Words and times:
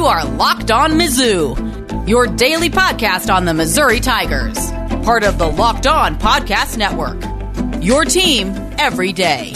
You 0.00 0.06
are 0.06 0.24
Locked 0.24 0.70
On 0.70 0.92
Mizzou, 0.92 2.08
your 2.08 2.26
daily 2.26 2.70
podcast 2.70 3.30
on 3.30 3.44
the 3.44 3.52
Missouri 3.52 4.00
Tigers, 4.00 4.56
part 5.04 5.24
of 5.24 5.36
the 5.36 5.46
Locked 5.46 5.86
On 5.86 6.18
Podcast 6.18 6.78
Network. 6.78 7.22
Your 7.84 8.06
team 8.06 8.48
every 8.78 9.12
day. 9.12 9.52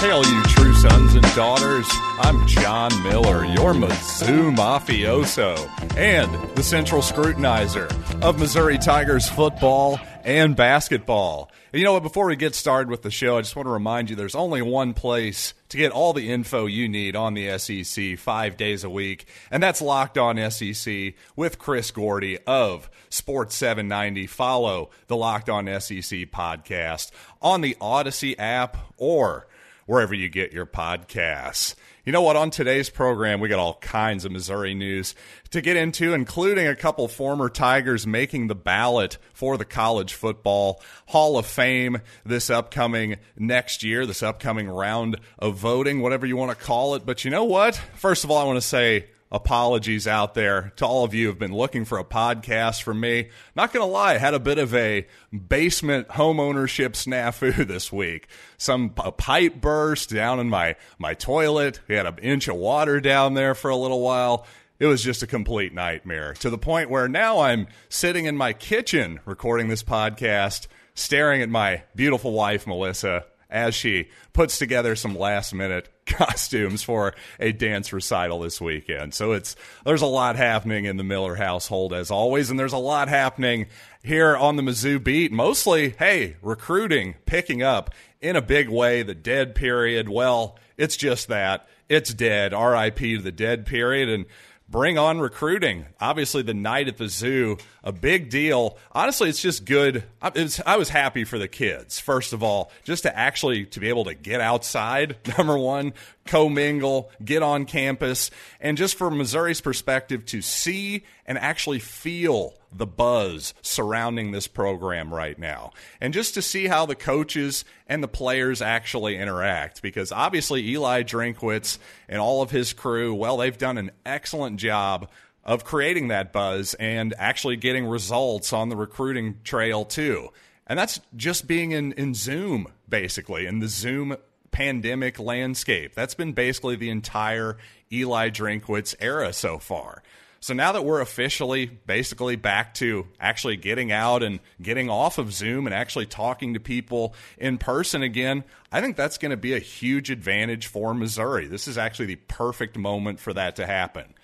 Hey, 0.00 0.10
all 0.10 0.24
you 0.24 0.42
true 0.44 0.72
sons 0.76 1.14
and 1.14 1.34
daughters. 1.34 1.86
I'm 2.20 2.48
John 2.48 3.02
Miller, 3.02 3.44
your 3.44 3.74
Mizzou 3.74 4.56
mafioso 4.56 5.54
and 5.94 6.56
the 6.56 6.62
central 6.62 7.02
scrutinizer 7.02 7.92
of 8.22 8.38
Missouri 8.38 8.78
Tigers 8.78 9.28
football 9.28 10.00
and 10.24 10.56
basketball. 10.56 11.50
And 11.70 11.80
you 11.80 11.84
know 11.84 11.92
what? 11.92 12.02
Before 12.02 12.26
we 12.26 12.36
get 12.36 12.54
started 12.54 12.88
with 12.88 13.02
the 13.02 13.10
show, 13.10 13.36
I 13.36 13.42
just 13.42 13.54
want 13.54 13.66
to 13.66 13.72
remind 13.72 14.08
you 14.08 14.16
there's 14.16 14.34
only 14.34 14.62
one 14.62 14.94
place 14.94 15.52
to 15.68 15.76
get 15.76 15.92
all 15.92 16.14
the 16.14 16.30
info 16.30 16.64
you 16.64 16.88
need 16.88 17.14
on 17.14 17.34
the 17.34 17.58
SEC 17.58 18.18
five 18.18 18.56
days 18.56 18.84
a 18.84 18.90
week, 18.90 19.26
and 19.50 19.62
that's 19.62 19.82
Locked 19.82 20.16
On 20.16 20.50
SEC 20.50 21.12
with 21.36 21.58
Chris 21.58 21.90
Gordy 21.90 22.38
of 22.46 22.88
Sports 23.10 23.54
790. 23.56 24.26
Follow 24.28 24.88
the 25.08 25.16
Locked 25.16 25.50
On 25.50 25.66
SEC 25.66 26.00
podcast 26.30 27.10
on 27.42 27.60
the 27.60 27.76
Odyssey 27.82 28.38
app 28.38 28.78
or 28.96 29.46
wherever 29.84 30.14
you 30.14 30.30
get 30.30 30.52
your 30.52 30.66
podcasts. 30.66 31.74
You 32.08 32.12
know 32.12 32.22
what? 32.22 32.36
On 32.36 32.48
today's 32.48 32.88
program, 32.88 33.38
we 33.38 33.50
got 33.50 33.58
all 33.58 33.74
kinds 33.74 34.24
of 34.24 34.32
Missouri 34.32 34.72
news 34.72 35.14
to 35.50 35.60
get 35.60 35.76
into, 35.76 36.14
including 36.14 36.66
a 36.66 36.74
couple 36.74 37.06
former 37.06 37.50
Tigers 37.50 38.06
making 38.06 38.46
the 38.46 38.54
ballot 38.54 39.18
for 39.34 39.58
the 39.58 39.66
College 39.66 40.14
Football 40.14 40.80
Hall 41.08 41.36
of 41.36 41.44
Fame 41.44 42.00
this 42.24 42.48
upcoming 42.48 43.16
next 43.36 43.82
year, 43.82 44.06
this 44.06 44.22
upcoming 44.22 44.70
round 44.70 45.20
of 45.38 45.58
voting, 45.58 46.00
whatever 46.00 46.24
you 46.24 46.38
want 46.38 46.50
to 46.50 46.64
call 46.64 46.94
it. 46.94 47.04
But 47.04 47.26
you 47.26 47.30
know 47.30 47.44
what? 47.44 47.74
First 47.96 48.24
of 48.24 48.30
all, 48.30 48.38
I 48.38 48.44
want 48.44 48.56
to 48.56 48.66
say 48.66 49.04
apologies 49.30 50.06
out 50.06 50.34
there 50.34 50.72
to 50.76 50.86
all 50.86 51.04
of 51.04 51.14
you 51.14 51.24
who 51.24 51.30
have 51.30 51.38
been 51.38 51.54
looking 51.54 51.84
for 51.84 51.98
a 51.98 52.04
podcast 52.04 52.82
from 52.82 53.00
me. 53.00 53.28
Not 53.54 53.72
going 53.72 53.86
to 53.86 53.92
lie, 53.92 54.14
I 54.14 54.18
had 54.18 54.34
a 54.34 54.40
bit 54.40 54.58
of 54.58 54.74
a 54.74 55.06
basement 55.48 56.10
home 56.12 56.40
ownership 56.40 56.94
snafu 56.94 57.66
this 57.68 57.92
week. 57.92 58.28
Some 58.56 58.90
pipe 58.90 59.60
burst 59.60 60.10
down 60.10 60.40
in 60.40 60.48
my 60.48 60.76
my 60.98 61.14
toilet. 61.14 61.80
We 61.88 61.94
had 61.94 62.06
an 62.06 62.18
inch 62.18 62.48
of 62.48 62.56
water 62.56 63.00
down 63.00 63.34
there 63.34 63.54
for 63.54 63.70
a 63.70 63.76
little 63.76 64.00
while. 64.00 64.46
It 64.78 64.86
was 64.86 65.02
just 65.02 65.24
a 65.24 65.26
complete 65.26 65.74
nightmare 65.74 66.34
to 66.34 66.50
the 66.50 66.58
point 66.58 66.88
where 66.88 67.08
now 67.08 67.40
I'm 67.40 67.66
sitting 67.88 68.26
in 68.26 68.36
my 68.36 68.52
kitchen 68.52 69.18
recording 69.24 69.68
this 69.68 69.82
podcast, 69.82 70.68
staring 70.94 71.42
at 71.42 71.48
my 71.48 71.82
beautiful 71.96 72.32
wife 72.32 72.64
Melissa 72.64 73.24
as 73.50 73.74
she 73.74 74.08
puts 74.32 74.58
together 74.58 74.94
some 74.94 75.16
last 75.16 75.54
minute 75.54 75.88
costumes 76.06 76.82
for 76.82 77.14
a 77.40 77.52
dance 77.52 77.92
recital 77.92 78.40
this 78.40 78.60
weekend. 78.60 79.14
So 79.14 79.32
it's 79.32 79.56
there's 79.84 80.02
a 80.02 80.06
lot 80.06 80.36
happening 80.36 80.84
in 80.84 80.96
the 80.96 81.04
Miller 81.04 81.34
household 81.34 81.92
as 81.92 82.10
always, 82.10 82.50
and 82.50 82.58
there's 82.58 82.72
a 82.72 82.78
lot 82.78 83.08
happening 83.08 83.66
here 84.02 84.36
on 84.36 84.56
the 84.56 84.62
Mizzou 84.62 85.02
beat. 85.02 85.32
Mostly, 85.32 85.90
hey, 85.90 86.36
recruiting 86.42 87.14
picking 87.26 87.62
up 87.62 87.94
in 88.20 88.36
a 88.36 88.42
big 88.42 88.68
way. 88.68 89.02
The 89.02 89.14
dead 89.14 89.54
period, 89.54 90.08
well, 90.08 90.58
it's 90.76 90.96
just 90.96 91.28
that 91.28 91.68
it's 91.88 92.12
dead. 92.12 92.52
R.I.P. 92.52 93.16
to 93.16 93.22
the 93.22 93.32
dead 93.32 93.66
period, 93.66 94.08
and 94.08 94.26
bring 94.68 94.98
on 94.98 95.18
recruiting. 95.18 95.86
Obviously, 96.00 96.42
the 96.42 96.54
night 96.54 96.88
at 96.88 96.98
the 96.98 97.08
zoo, 97.08 97.56
a 97.82 97.92
big 97.92 98.30
deal. 98.30 98.76
Honestly, 98.92 99.28
it's 99.28 99.40
just 99.40 99.64
good. 99.64 100.04
Was, 100.34 100.60
I 100.66 100.76
was 100.76 100.88
happy 100.88 101.24
for 101.24 101.38
the 101.38 101.48
kids. 101.48 101.98
First 101.98 102.32
of 102.32 102.42
all, 102.42 102.70
just 102.84 103.04
to 103.04 103.16
actually 103.16 103.66
to 103.66 103.80
be 103.80 103.88
able 103.88 104.04
to 104.04 104.14
get 104.14 104.40
outside. 104.40 105.16
Number 105.38 105.56
one, 105.56 105.94
commingle, 106.26 107.10
get 107.24 107.42
on 107.42 107.64
campus, 107.64 108.30
and 108.60 108.76
just 108.76 108.96
from 108.96 109.18
Missouri's 109.18 109.60
perspective, 109.60 110.26
to 110.26 110.42
see 110.42 111.04
and 111.26 111.38
actually 111.38 111.78
feel 111.78 112.54
the 112.72 112.86
buzz 112.86 113.54
surrounding 113.62 114.30
this 114.30 114.46
program 114.46 115.12
right 115.12 115.38
now. 115.38 115.72
And 116.00 116.12
just 116.12 116.34
to 116.34 116.42
see 116.42 116.66
how 116.66 116.86
the 116.86 116.94
coaches 116.94 117.64
and 117.86 118.02
the 118.02 118.08
players 118.08 118.60
actually 118.60 119.16
interact. 119.16 119.82
Because 119.82 120.12
obviously, 120.12 120.68
Eli 120.68 121.02
Drinkwitz 121.02 121.78
and 122.08 122.20
all 122.20 122.42
of 122.42 122.50
his 122.50 122.72
crew, 122.72 123.14
well, 123.14 123.36
they've 123.36 123.56
done 123.56 123.78
an 123.78 123.90
excellent 124.04 124.58
job 124.58 125.08
of 125.44 125.64
creating 125.64 126.08
that 126.08 126.32
buzz 126.32 126.74
and 126.74 127.14
actually 127.18 127.56
getting 127.56 127.86
results 127.86 128.52
on 128.52 128.68
the 128.68 128.76
recruiting 128.76 129.38
trail, 129.44 129.84
too. 129.84 130.28
And 130.66 130.78
that's 130.78 131.00
just 131.16 131.46
being 131.46 131.72
in, 131.72 131.92
in 131.92 132.14
Zoom, 132.14 132.68
basically, 132.88 133.46
in 133.46 133.60
the 133.60 133.68
Zoom 133.68 134.16
pandemic 134.50 135.18
landscape. 135.18 135.94
That's 135.94 136.14
been 136.14 136.32
basically 136.32 136.76
the 136.76 136.90
entire 136.90 137.56
Eli 137.90 138.28
Drinkwitz 138.28 138.94
era 139.00 139.32
so 139.32 139.58
far. 139.58 140.02
So 140.40 140.54
now 140.54 140.72
that 140.72 140.84
we're 140.84 141.00
officially 141.00 141.66
basically 141.66 142.36
back 142.36 142.74
to 142.74 143.06
actually 143.18 143.56
getting 143.56 143.90
out 143.90 144.22
and 144.22 144.38
getting 144.62 144.88
off 144.88 145.18
of 145.18 145.32
Zoom 145.32 145.66
and 145.66 145.74
actually 145.74 146.06
talking 146.06 146.54
to 146.54 146.60
people 146.60 147.14
in 147.38 147.58
person 147.58 148.02
again, 148.02 148.44
I 148.70 148.80
think 148.80 148.96
that's 148.96 149.18
going 149.18 149.30
to 149.30 149.36
be 149.36 149.54
a 149.54 149.58
huge 149.58 150.10
advantage 150.10 150.68
for 150.68 150.94
Missouri. 150.94 151.46
This 151.46 151.66
is 151.66 151.76
actually 151.76 152.06
the 152.06 152.16
perfect 152.16 152.78
moment 152.78 153.18
for 153.18 153.32
that 153.34 153.56
to 153.56 153.66
happen. 153.66 154.14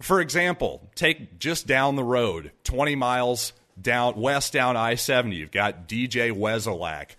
For 0.00 0.20
example, 0.20 0.90
take 0.94 1.38
just 1.38 1.66
down 1.66 1.96
the 1.96 2.04
road, 2.04 2.52
20 2.64 2.94
miles 2.96 3.54
down 3.80 4.20
west 4.20 4.52
down 4.52 4.76
I-70, 4.76 5.36
you've 5.36 5.50
got 5.50 5.88
DJ 5.88 6.32
Wesolak, 6.32 7.10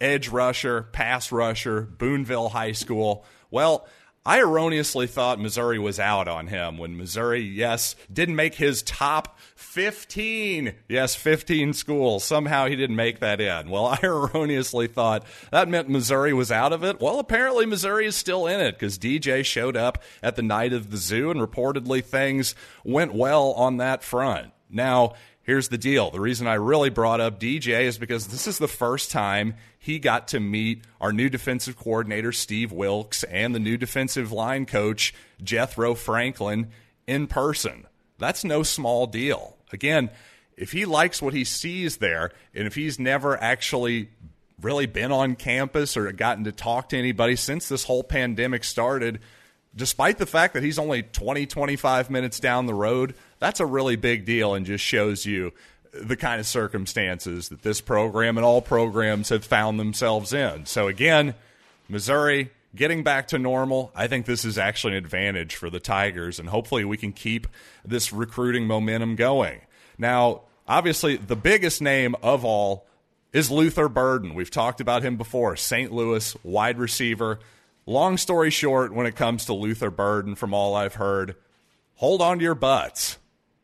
edge 0.00 0.28
rusher, 0.28 0.82
pass 0.82 1.32
rusher, 1.32 1.82
Boonville 1.82 2.50
High 2.50 2.72
School. 2.72 3.24
Well, 3.50 3.86
I 4.28 4.40
erroneously 4.40 5.06
thought 5.06 5.40
Missouri 5.40 5.78
was 5.78 5.98
out 5.98 6.28
on 6.28 6.48
him 6.48 6.76
when 6.76 6.98
Missouri, 6.98 7.40
yes, 7.40 7.96
didn't 8.12 8.36
make 8.36 8.56
his 8.56 8.82
top 8.82 9.38
15. 9.56 10.74
Yes, 10.86 11.14
15 11.14 11.72
schools. 11.72 12.24
Somehow 12.24 12.66
he 12.66 12.76
didn't 12.76 12.96
make 12.96 13.20
that 13.20 13.40
in. 13.40 13.70
Well, 13.70 13.86
I 13.86 13.98
erroneously 14.02 14.86
thought 14.86 15.24
that 15.50 15.66
meant 15.70 15.88
Missouri 15.88 16.34
was 16.34 16.52
out 16.52 16.74
of 16.74 16.84
it. 16.84 17.00
Well, 17.00 17.18
apparently 17.18 17.64
Missouri 17.64 18.04
is 18.04 18.16
still 18.16 18.46
in 18.46 18.60
it 18.60 18.72
because 18.72 18.98
DJ 18.98 19.42
showed 19.46 19.78
up 19.78 20.02
at 20.22 20.36
the 20.36 20.42
night 20.42 20.74
of 20.74 20.90
the 20.90 20.98
zoo 20.98 21.30
and 21.30 21.40
reportedly 21.40 22.04
things 22.04 22.54
went 22.84 23.14
well 23.14 23.52
on 23.52 23.78
that 23.78 24.02
front. 24.02 24.52
Now, 24.68 25.14
here's 25.48 25.68
the 25.68 25.78
deal. 25.78 26.10
The 26.10 26.20
reason 26.20 26.46
I 26.46 26.54
really 26.54 26.90
brought 26.90 27.22
up 27.22 27.40
DJ 27.40 27.84
is 27.84 27.96
because 27.96 28.26
this 28.26 28.46
is 28.46 28.58
the 28.58 28.68
first 28.68 29.10
time 29.10 29.54
he 29.78 29.98
got 29.98 30.28
to 30.28 30.40
meet 30.40 30.84
our 31.00 31.10
new 31.10 31.30
defensive 31.30 31.74
coordinator, 31.74 32.32
Steve 32.32 32.70
Wilks, 32.70 33.24
and 33.24 33.54
the 33.54 33.58
new 33.58 33.78
defensive 33.78 34.30
line 34.30 34.66
coach, 34.66 35.14
Jethro 35.42 35.94
Franklin, 35.94 36.68
in 37.06 37.28
person. 37.28 37.86
That's 38.18 38.44
no 38.44 38.62
small 38.62 39.06
deal. 39.06 39.56
Again, 39.72 40.10
if 40.58 40.72
he 40.72 40.84
likes 40.84 41.22
what 41.22 41.32
he 41.32 41.44
sees 41.44 41.96
there, 41.96 42.30
and 42.54 42.66
if 42.66 42.74
he's 42.74 42.98
never 42.98 43.42
actually 43.42 44.10
really 44.60 44.84
been 44.84 45.12
on 45.12 45.34
campus 45.34 45.96
or 45.96 46.12
gotten 46.12 46.44
to 46.44 46.52
talk 46.52 46.90
to 46.90 46.98
anybody 46.98 47.36
since 47.36 47.70
this 47.70 47.84
whole 47.84 48.04
pandemic 48.04 48.64
started, 48.64 49.18
despite 49.74 50.18
the 50.18 50.26
fact 50.26 50.52
that 50.52 50.62
he's 50.62 50.78
only 50.78 51.04
20, 51.04 51.46
25 51.46 52.10
minutes 52.10 52.38
down 52.38 52.66
the 52.66 52.74
road, 52.74 53.14
that's 53.38 53.60
a 53.60 53.66
really 53.66 53.96
big 53.96 54.24
deal 54.24 54.54
and 54.54 54.66
just 54.66 54.84
shows 54.84 55.26
you 55.26 55.52
the 55.92 56.16
kind 56.16 56.40
of 56.40 56.46
circumstances 56.46 57.48
that 57.48 57.62
this 57.62 57.80
program 57.80 58.36
and 58.36 58.44
all 58.44 58.60
programs 58.60 59.30
have 59.30 59.44
found 59.44 59.80
themselves 59.80 60.32
in. 60.32 60.66
So, 60.66 60.88
again, 60.88 61.34
Missouri 61.88 62.50
getting 62.74 63.02
back 63.02 63.28
to 63.28 63.38
normal, 63.38 63.90
I 63.94 64.06
think 64.06 64.26
this 64.26 64.44
is 64.44 64.58
actually 64.58 64.92
an 64.92 65.04
advantage 65.04 65.56
for 65.56 65.70
the 65.70 65.80
Tigers, 65.80 66.38
and 66.38 66.48
hopefully 66.48 66.84
we 66.84 66.96
can 66.96 67.12
keep 67.12 67.46
this 67.84 68.12
recruiting 68.12 68.66
momentum 68.66 69.16
going. 69.16 69.60
Now, 69.96 70.42
obviously, 70.66 71.16
the 71.16 71.36
biggest 71.36 71.80
name 71.80 72.14
of 72.22 72.44
all 72.44 72.86
is 73.32 73.50
Luther 73.50 73.88
Burden. 73.88 74.34
We've 74.34 74.50
talked 74.50 74.80
about 74.80 75.02
him 75.02 75.16
before, 75.16 75.56
St. 75.56 75.92
Louis 75.92 76.36
wide 76.42 76.78
receiver. 76.78 77.40
Long 77.86 78.16
story 78.16 78.50
short, 78.50 78.92
when 78.92 79.06
it 79.06 79.16
comes 79.16 79.46
to 79.46 79.54
Luther 79.54 79.90
Burden, 79.90 80.34
from 80.34 80.52
all 80.52 80.74
I've 80.74 80.94
heard, 80.94 81.36
hold 81.96 82.20
on 82.20 82.38
to 82.38 82.44
your 82.44 82.54
butts. 82.54 83.18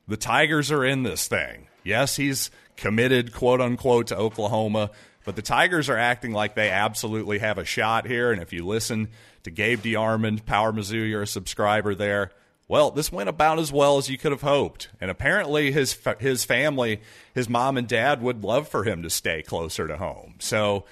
The 0.06 0.16
Tigers 0.16 0.70
are 0.70 0.84
in 0.84 1.02
this 1.02 1.26
thing. 1.28 1.68
Yes, 1.82 2.16
he's 2.16 2.50
committed, 2.76 3.32
quote 3.32 3.60
unquote, 3.60 4.08
to 4.08 4.16
Oklahoma, 4.16 4.90
but 5.24 5.36
the 5.36 5.42
Tigers 5.42 5.88
are 5.88 5.96
acting 5.96 6.32
like 6.32 6.54
they 6.54 6.70
absolutely 6.70 7.38
have 7.38 7.58
a 7.58 7.64
shot 7.64 8.06
here. 8.06 8.30
And 8.30 8.42
if 8.42 8.52
you 8.52 8.66
listen 8.66 9.08
to 9.44 9.50
Gabe 9.50 9.80
DeArmond, 9.80 10.44
Power 10.44 10.72
Mizzou, 10.72 11.08
you're 11.08 11.22
a 11.22 11.26
subscriber 11.26 11.94
there. 11.94 12.30
Well, 12.66 12.90
this 12.90 13.12
went 13.12 13.28
about 13.28 13.58
as 13.58 13.72
well 13.72 13.98
as 13.98 14.08
you 14.08 14.16
could 14.16 14.32
have 14.32 14.42
hoped. 14.42 14.88
And 15.00 15.10
apparently, 15.10 15.70
his 15.70 15.98
his 16.18 16.44
family, 16.44 17.02
his 17.34 17.48
mom 17.48 17.76
and 17.76 17.86
dad, 17.86 18.22
would 18.22 18.42
love 18.42 18.68
for 18.68 18.84
him 18.84 19.02
to 19.02 19.10
stay 19.10 19.42
closer 19.42 19.86
to 19.86 19.98
home. 19.98 20.36
So 20.38 20.84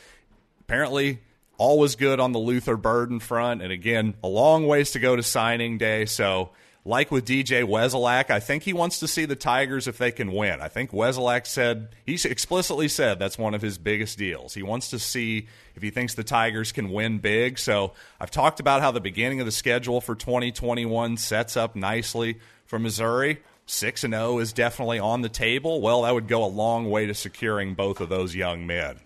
apparently, 0.61 1.20
all 1.56 1.79
was 1.79 1.97
good 1.97 2.20
on 2.20 2.32
the 2.32 2.38
Luther 2.38 2.76
Burden 2.76 3.20
front. 3.20 3.62
And 3.62 3.73
again, 3.73 4.15
a 4.23 4.29
long 4.29 4.67
ways 4.67 4.91
to 4.93 4.99
go 4.99 5.17
to 5.17 5.23
signing 5.23 5.79
day. 5.79 6.05
So 6.05 6.50
like 6.84 7.12
with 7.12 7.25
DJ 7.25 7.64
Wesolak, 7.64 8.31
I 8.31 8.40
think 8.40 8.64
he 8.64 8.73
wants 8.73 8.99
to 9.00 9.08
see 9.08 9.25
the 9.25 9.37
Tigers 9.37 9.87
if 9.87 9.99
they 9.99 10.11
can 10.11 10.32
win. 10.32 10.61
I 10.61 10.69
think 10.69 10.90
Wesolak 10.90 11.46
said, 11.46 11.90
he 12.05 12.19
explicitly 12.25 12.88
said 12.88 13.19
that's 13.19 13.38
one 13.38 13.55
of 13.55 13.62
his 13.62 13.79
biggest 13.79 14.19
deals. 14.19 14.55
He 14.55 14.64
wants 14.64 14.90
to 14.90 14.99
see 14.99 15.46
if 15.76 15.82
he 15.82 15.90
thinks 15.90 16.14
the 16.14 16.25
Tigers 16.25 16.73
can 16.73 16.90
win 16.90 17.19
big. 17.19 17.58
So 17.58 17.93
I've 18.20 18.32
talked 18.32 18.58
about 18.58 18.82
how 18.82 18.90
the 18.90 19.00
beginning 19.00 19.38
of 19.38 19.46
the 19.46 19.52
schedule 19.52 20.00
for 20.00 20.17
2021 20.17 21.19
sets 21.19 21.56
up 21.56 21.76
nicely 21.76 22.40
for 22.67 22.81
Missouri. 22.81 23.40
6 23.67 24.02
and 24.02 24.12
0 24.12 24.38
is 24.40 24.52
definitely 24.52 24.99
on 24.99 25.23
the 25.23 25.29
table. 25.29 25.81
Well, 25.81 26.02
that 26.02 26.12
would 26.12 26.26
go 26.26 26.44
a 26.44 26.46
long 26.46 26.90
way 26.90 27.06
to 27.06 27.14
securing 27.14 27.75
both 27.75 28.00
of 28.00 28.08
those 28.08 28.34
young 28.34 28.67
men. 28.67 28.99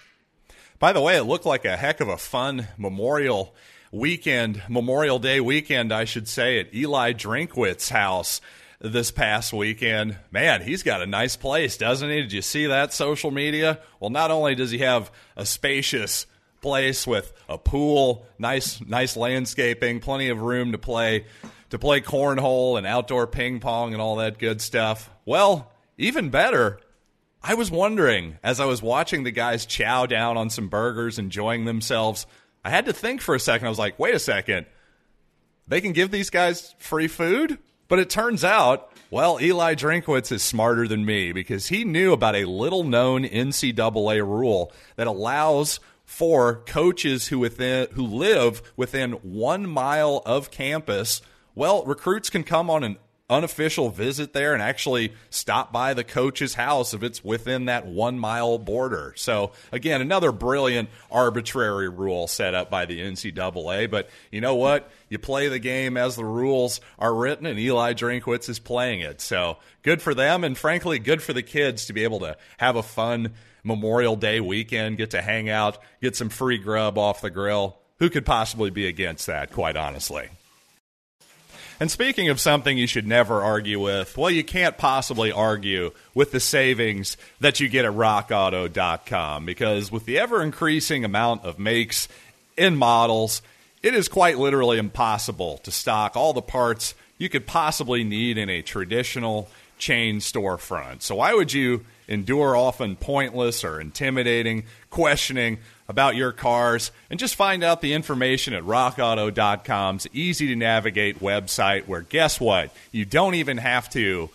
By 0.78 0.92
the 0.92 1.02
way, 1.02 1.16
it 1.16 1.24
looked 1.24 1.46
like 1.46 1.66
a 1.66 1.76
heck 1.76 2.00
of 2.00 2.08
a 2.08 2.16
fun 2.16 2.68
memorial 2.78 3.54
weekend, 3.92 4.62
Memorial 4.68 5.18
Day 5.18 5.40
weekend, 5.40 5.92
I 5.92 6.04
should 6.04 6.28
say, 6.28 6.60
at 6.60 6.74
Eli 6.74 7.12
Drinkwitz's 7.12 7.88
house 7.90 8.40
this 8.80 9.10
past 9.10 9.52
weekend. 9.52 10.16
Man, 10.30 10.62
he's 10.62 10.82
got 10.82 11.02
a 11.02 11.06
nice 11.06 11.36
place, 11.36 11.76
doesn't 11.76 12.08
he? 12.08 12.22
Did 12.22 12.32
you 12.32 12.42
see 12.42 12.66
that 12.66 12.92
social 12.92 13.30
media? 13.30 13.80
Well, 14.00 14.10
not 14.10 14.30
only 14.30 14.54
does 14.54 14.70
he 14.70 14.78
have 14.78 15.10
a 15.36 15.46
spacious 15.46 16.26
place 16.60 17.06
with 17.06 17.32
a 17.48 17.58
pool, 17.58 18.26
nice 18.38 18.80
nice 18.80 19.16
landscaping, 19.16 20.00
plenty 20.00 20.28
of 20.28 20.40
room 20.40 20.72
to 20.72 20.78
play 20.78 21.24
to 21.70 21.78
play 21.78 22.00
cornhole 22.00 22.78
and 22.78 22.86
outdoor 22.86 23.26
ping 23.26 23.60
pong 23.60 23.92
and 23.92 24.02
all 24.02 24.16
that 24.16 24.38
good 24.38 24.60
stuff. 24.60 25.10
Well, 25.24 25.72
even 25.98 26.30
better, 26.30 26.80
I 27.42 27.54
was 27.54 27.70
wondering 27.70 28.38
as 28.42 28.60
I 28.60 28.66
was 28.66 28.82
watching 28.82 29.24
the 29.24 29.30
guys 29.30 29.66
chow 29.66 30.06
down 30.06 30.36
on 30.36 30.50
some 30.50 30.68
burgers, 30.68 31.18
enjoying 31.18 31.64
themselves, 31.64 32.26
I 32.66 32.70
had 32.70 32.86
to 32.86 32.92
think 32.92 33.20
for 33.20 33.36
a 33.36 33.38
second. 33.38 33.68
I 33.68 33.68
was 33.68 33.78
like, 33.78 33.96
wait 33.96 34.16
a 34.16 34.18
second. 34.18 34.66
They 35.68 35.80
can 35.80 35.92
give 35.92 36.10
these 36.10 36.30
guys 36.30 36.74
free 36.80 37.06
food? 37.06 37.58
But 37.86 38.00
it 38.00 38.10
turns 38.10 38.42
out, 38.42 38.90
well, 39.08 39.38
Eli 39.40 39.76
Drinkwitz 39.76 40.32
is 40.32 40.42
smarter 40.42 40.88
than 40.88 41.04
me 41.04 41.30
because 41.30 41.68
he 41.68 41.84
knew 41.84 42.12
about 42.12 42.34
a 42.34 42.44
little 42.44 42.82
known 42.82 43.22
NCAA 43.22 44.20
rule 44.26 44.72
that 44.96 45.06
allows 45.06 45.78
for 46.04 46.64
coaches 46.66 47.28
who 47.28 47.38
within 47.38 47.86
who 47.92 48.04
live 48.04 48.72
within 48.76 49.12
one 49.12 49.68
mile 49.68 50.20
of 50.26 50.50
campus. 50.50 51.22
Well, 51.54 51.84
recruits 51.84 52.30
can 52.30 52.42
come 52.42 52.68
on 52.68 52.82
an 52.82 52.96
unofficial 53.28 53.90
visit 53.90 54.32
there 54.32 54.52
and 54.54 54.62
actually 54.62 55.12
stop 55.30 55.72
by 55.72 55.94
the 55.94 56.04
coach's 56.04 56.54
house 56.54 56.94
if 56.94 57.02
it's 57.02 57.24
within 57.24 57.64
that 57.64 57.86
one 57.86 58.18
mile 58.18 58.58
border. 58.58 59.12
So, 59.16 59.52
again, 59.72 60.00
another 60.00 60.30
brilliant 60.30 60.88
arbitrary 61.10 61.88
rule 61.88 62.28
set 62.28 62.54
up 62.54 62.70
by 62.70 62.86
the 62.86 63.00
NCAA. 63.00 63.90
But 63.90 64.08
you 64.30 64.40
know 64.40 64.54
what? 64.54 64.90
You 65.08 65.18
play 65.18 65.48
the 65.48 65.58
game 65.58 65.96
as 65.96 66.14
the 66.16 66.24
rules 66.24 66.80
are 66.98 67.14
written, 67.14 67.46
and 67.46 67.58
Eli 67.58 67.94
Drinkwitz 67.94 68.48
is 68.48 68.58
playing 68.58 69.00
it. 69.00 69.20
So, 69.20 69.58
good 69.82 70.00
for 70.00 70.14
them, 70.14 70.44
and 70.44 70.56
frankly, 70.56 70.98
good 70.98 71.22
for 71.22 71.32
the 71.32 71.42
kids 71.42 71.86
to 71.86 71.92
be 71.92 72.04
able 72.04 72.20
to 72.20 72.36
have 72.58 72.76
a 72.76 72.82
fun 72.82 73.32
Memorial 73.64 74.14
Day 74.14 74.40
weekend, 74.40 74.96
get 74.96 75.10
to 75.10 75.20
hang 75.20 75.50
out, 75.50 75.78
get 76.00 76.14
some 76.14 76.28
free 76.28 76.58
grub 76.58 76.96
off 76.96 77.20
the 77.20 77.30
grill. 77.30 77.78
Who 77.98 78.10
could 78.10 78.24
possibly 78.24 78.70
be 78.70 78.86
against 78.86 79.26
that, 79.26 79.50
quite 79.52 79.76
honestly? 79.76 80.28
And 81.78 81.90
speaking 81.90 82.30
of 82.30 82.40
something 82.40 82.78
you 82.78 82.86
should 82.86 83.06
never 83.06 83.42
argue 83.42 83.78
with, 83.78 84.16
well, 84.16 84.30
you 84.30 84.42
can't 84.42 84.78
possibly 84.78 85.30
argue 85.30 85.90
with 86.14 86.32
the 86.32 86.40
savings 86.40 87.18
that 87.40 87.60
you 87.60 87.68
get 87.68 87.84
at 87.84 87.92
rockauto.com 87.92 89.44
because 89.44 89.92
with 89.92 90.06
the 90.06 90.18
ever 90.18 90.42
increasing 90.42 91.04
amount 91.04 91.44
of 91.44 91.58
makes 91.58 92.08
and 92.56 92.78
models, 92.78 93.42
it 93.82 93.94
is 93.94 94.08
quite 94.08 94.38
literally 94.38 94.78
impossible 94.78 95.58
to 95.58 95.70
stock 95.70 96.16
all 96.16 96.32
the 96.32 96.40
parts 96.40 96.94
you 97.18 97.28
could 97.28 97.46
possibly 97.46 98.04
need 98.04 98.38
in 98.38 98.48
a 98.48 98.62
traditional 98.62 99.48
chain 99.78 100.18
storefront. 100.18 101.02
So, 101.02 101.16
why 101.16 101.34
would 101.34 101.52
you 101.52 101.84
endure 102.08 102.56
often 102.56 102.96
pointless 102.96 103.64
or 103.64 103.80
intimidating 103.80 104.64
questioning 104.90 105.58
about 105.88 106.16
your 106.16 106.32
cars 106.32 106.90
and 107.10 107.18
just 107.18 107.34
find 107.34 107.62
out 107.62 107.80
the 107.80 107.92
information 107.92 108.54
at 108.54 108.62
rockauto.com's 108.64 110.06
easy 110.12 110.48
to 110.48 110.56
navigate 110.56 111.20
website 111.20 111.86
where 111.86 112.02
guess 112.02 112.40
what? 112.40 112.74
You 112.92 113.04
don't 113.04 113.34
even 113.34 113.58
have 113.58 113.88
to 113.90 114.30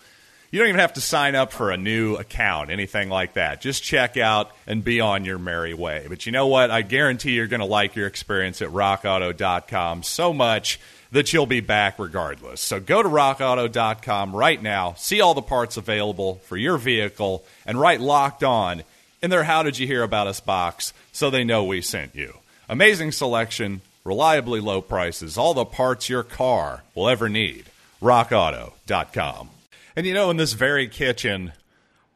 you 0.50 0.58
don't 0.58 0.68
even 0.68 0.80
have 0.80 0.92
to 0.94 1.00
sign 1.00 1.34
up 1.34 1.50
for 1.50 1.70
a 1.70 1.78
new 1.78 2.16
account 2.16 2.70
anything 2.70 3.08
like 3.08 3.34
that. 3.34 3.60
Just 3.62 3.82
check 3.82 4.16
out 4.18 4.50
and 4.66 4.84
be 4.84 5.00
on 5.00 5.24
your 5.24 5.38
merry 5.38 5.72
way. 5.72 6.04
But 6.08 6.26
you 6.26 6.32
know 6.32 6.46
what? 6.46 6.70
I 6.70 6.82
guarantee 6.82 7.32
you're 7.32 7.46
going 7.46 7.60
to 7.60 7.66
like 7.66 7.96
your 7.96 8.06
experience 8.06 8.60
at 8.60 8.68
rockauto.com 8.68 10.02
so 10.02 10.34
much 10.34 10.78
that 11.12 11.32
you'll 11.32 11.46
be 11.46 11.60
back 11.60 11.98
regardless. 11.98 12.60
So 12.60 12.80
go 12.80 13.02
to 13.02 13.08
rockauto.com 13.08 14.34
right 14.34 14.60
now. 14.60 14.94
See 14.94 15.20
all 15.20 15.34
the 15.34 15.42
parts 15.42 15.76
available 15.76 16.36
for 16.46 16.56
your 16.56 16.78
vehicle 16.78 17.44
and 17.64 17.78
write 17.78 18.00
locked 18.00 18.42
on 18.42 18.82
in 19.22 19.30
their 19.30 19.44
How 19.44 19.62
Did 19.62 19.78
You 19.78 19.86
Hear 19.86 20.02
About 20.02 20.26
Us 20.26 20.40
box 20.40 20.92
so 21.12 21.30
they 21.30 21.44
know 21.44 21.64
we 21.64 21.80
sent 21.80 22.14
you. 22.14 22.38
Amazing 22.68 23.12
selection, 23.12 23.80
reliably 24.04 24.60
low 24.60 24.80
prices, 24.80 25.38
all 25.38 25.54
the 25.54 25.64
parts 25.64 26.08
your 26.08 26.22
car 26.22 26.82
will 26.94 27.08
ever 27.08 27.28
need. 27.28 27.66
RockAuto.com. 28.02 29.50
And 29.94 30.06
you 30.06 30.14
know, 30.14 30.30
in 30.30 30.36
this 30.36 30.54
very 30.54 30.88
kitchen, 30.88 31.52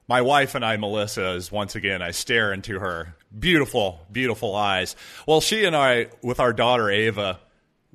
my 0.08 0.22
wife 0.22 0.54
and 0.54 0.64
I, 0.64 0.76
Melissa, 0.76 1.30
is 1.30 1.52
once 1.52 1.76
again, 1.76 2.02
I 2.02 2.10
stare 2.10 2.52
into 2.52 2.78
her 2.80 3.14
beautiful, 3.36 4.00
beautiful 4.10 4.54
eyes. 4.54 4.96
Well, 5.26 5.40
she 5.40 5.64
and 5.64 5.76
I, 5.76 6.08
with 6.22 6.40
our 6.40 6.52
daughter 6.52 6.90
Ava, 6.90 7.38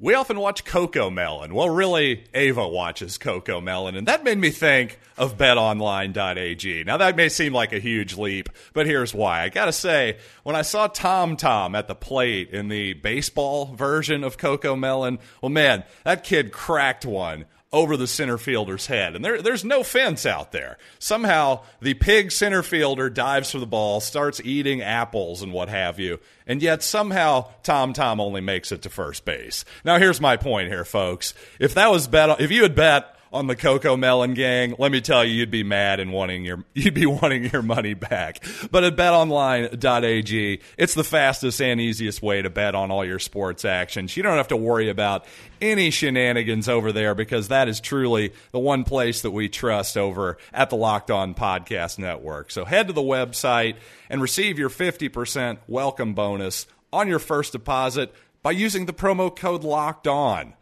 we 0.01 0.15
often 0.15 0.39
watch 0.39 0.65
CoComelon. 0.65 1.53
Well, 1.53 1.69
really, 1.69 2.23
Ava 2.33 2.67
watches 2.67 3.19
CoComelon, 3.19 3.95
and 3.95 4.07
that 4.07 4.23
made 4.23 4.39
me 4.39 4.49
think 4.49 4.99
of 5.15 5.37
betonline.ag. 5.37 6.83
Now, 6.85 6.97
that 6.97 7.15
may 7.15 7.29
seem 7.29 7.53
like 7.53 7.71
a 7.71 7.79
huge 7.79 8.17
leap, 8.17 8.49
but 8.73 8.87
here's 8.87 9.13
why. 9.13 9.43
I 9.43 9.49
gotta 9.49 9.71
say, 9.71 10.17
when 10.41 10.55
I 10.55 10.63
saw 10.63 10.87
Tom 10.87 11.37
Tom 11.37 11.75
at 11.75 11.87
the 11.87 11.93
plate 11.93 12.49
in 12.49 12.67
the 12.67 12.93
baseball 12.93 13.75
version 13.75 14.23
of 14.23 14.37
CoComelon, 14.37 15.19
well, 15.39 15.51
man, 15.51 15.83
that 16.03 16.23
kid 16.23 16.51
cracked 16.51 17.05
one 17.05 17.45
over 17.73 17.95
the 17.95 18.07
center 18.07 18.37
fielder's 18.37 18.87
head. 18.87 19.15
And 19.15 19.23
there, 19.23 19.41
there's 19.41 19.63
no 19.63 19.83
fence 19.83 20.25
out 20.25 20.51
there. 20.51 20.77
Somehow, 20.99 21.61
the 21.79 21.93
pig 21.93 22.31
center 22.31 22.63
fielder 22.63 23.09
dives 23.09 23.51
for 23.51 23.59
the 23.59 23.65
ball, 23.65 24.01
starts 24.01 24.41
eating 24.43 24.81
apples 24.81 25.41
and 25.41 25.53
what 25.53 25.69
have 25.69 25.99
you. 25.99 26.19
And 26.45 26.61
yet, 26.61 26.83
somehow, 26.83 27.47
Tom 27.63 27.93
Tom 27.93 28.19
only 28.19 28.41
makes 28.41 28.71
it 28.71 28.81
to 28.81 28.89
first 28.89 29.23
base. 29.23 29.63
Now, 29.85 29.99
here's 29.99 30.19
my 30.19 30.35
point 30.35 30.67
here, 30.67 30.83
folks. 30.83 31.33
If 31.59 31.75
that 31.75 31.91
was 31.91 32.07
bet, 32.07 32.41
if 32.41 32.51
you 32.51 32.63
had 32.63 32.75
bet 32.75 33.15
on 33.33 33.47
the 33.47 33.55
CoComelon 33.55 34.35
gang, 34.35 34.75
let 34.77 34.91
me 34.91 34.99
tell 34.99 35.23
you, 35.23 35.33
you'd 35.33 35.51
be 35.51 35.63
mad 35.63 35.99
and 35.99 36.11
wanting 36.11 36.43
your 36.43 36.65
you'd 36.73 36.93
be 36.93 37.05
wanting 37.05 37.45
your 37.45 37.61
money 37.61 37.93
back. 37.93 38.43
But 38.69 38.83
at 38.83 38.95
betonline.ag, 38.95 40.61
it's 40.77 40.93
the 40.93 41.03
fastest 41.03 41.61
and 41.61 41.79
easiest 41.79 42.21
way 42.21 42.41
to 42.41 42.49
bet 42.49 42.75
on 42.75 42.91
all 42.91 43.05
your 43.05 43.19
sports 43.19 43.63
actions. 43.63 44.17
You 44.17 44.23
don't 44.23 44.37
have 44.37 44.49
to 44.49 44.57
worry 44.57 44.89
about 44.89 45.25
any 45.61 45.91
shenanigans 45.91 46.67
over 46.67 46.91
there 46.91 47.15
because 47.15 47.47
that 47.47 47.67
is 47.67 47.79
truly 47.79 48.33
the 48.51 48.59
one 48.59 48.83
place 48.83 49.21
that 49.21 49.31
we 49.31 49.47
trust 49.47 49.97
over 49.97 50.37
at 50.53 50.69
the 50.69 50.75
Locked 50.75 51.11
On 51.11 51.33
Podcast 51.33 51.99
Network. 51.99 52.51
So 52.51 52.65
head 52.65 52.87
to 52.87 52.93
the 52.93 53.01
website 53.01 53.75
and 54.09 54.21
receive 54.21 54.59
your 54.59 54.69
50% 54.69 55.59
welcome 55.67 56.13
bonus 56.13 56.65
on 56.91 57.07
your 57.07 57.19
first 57.19 57.53
deposit 57.53 58.13
by 58.41 58.51
using 58.51 58.85
the 58.85 58.93
promo 58.93 59.33
code 59.33 59.63
Locked 59.63 60.07
On 60.07 60.53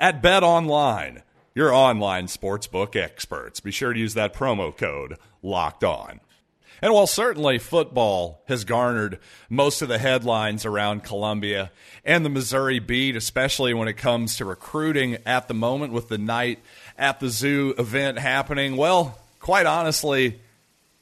at 0.00 0.22
Bet 0.22 0.42
Online 0.42 1.22
your 1.56 1.72
online 1.72 2.26
sportsbook 2.26 2.94
experts. 2.94 3.60
Be 3.60 3.70
sure 3.70 3.94
to 3.94 3.98
use 3.98 4.12
that 4.12 4.34
promo 4.34 4.76
code 4.76 5.16
locked 5.42 5.82
on. 5.82 6.20
And 6.82 6.92
while 6.92 7.06
certainly 7.06 7.58
football 7.58 8.42
has 8.46 8.66
garnered 8.66 9.18
most 9.48 9.80
of 9.80 9.88
the 9.88 9.96
headlines 9.96 10.66
around 10.66 11.02
Columbia 11.02 11.70
and 12.04 12.26
the 12.26 12.28
Missouri 12.28 12.78
beat, 12.78 13.16
especially 13.16 13.72
when 13.72 13.88
it 13.88 13.96
comes 13.96 14.36
to 14.36 14.44
recruiting 14.44 15.16
at 15.24 15.48
the 15.48 15.54
moment 15.54 15.94
with 15.94 16.10
the 16.10 16.18
night 16.18 16.58
at 16.98 17.20
the 17.20 17.30
zoo 17.30 17.74
event 17.78 18.18
happening, 18.18 18.76
well, 18.76 19.18
quite 19.40 19.64
honestly, 19.64 20.38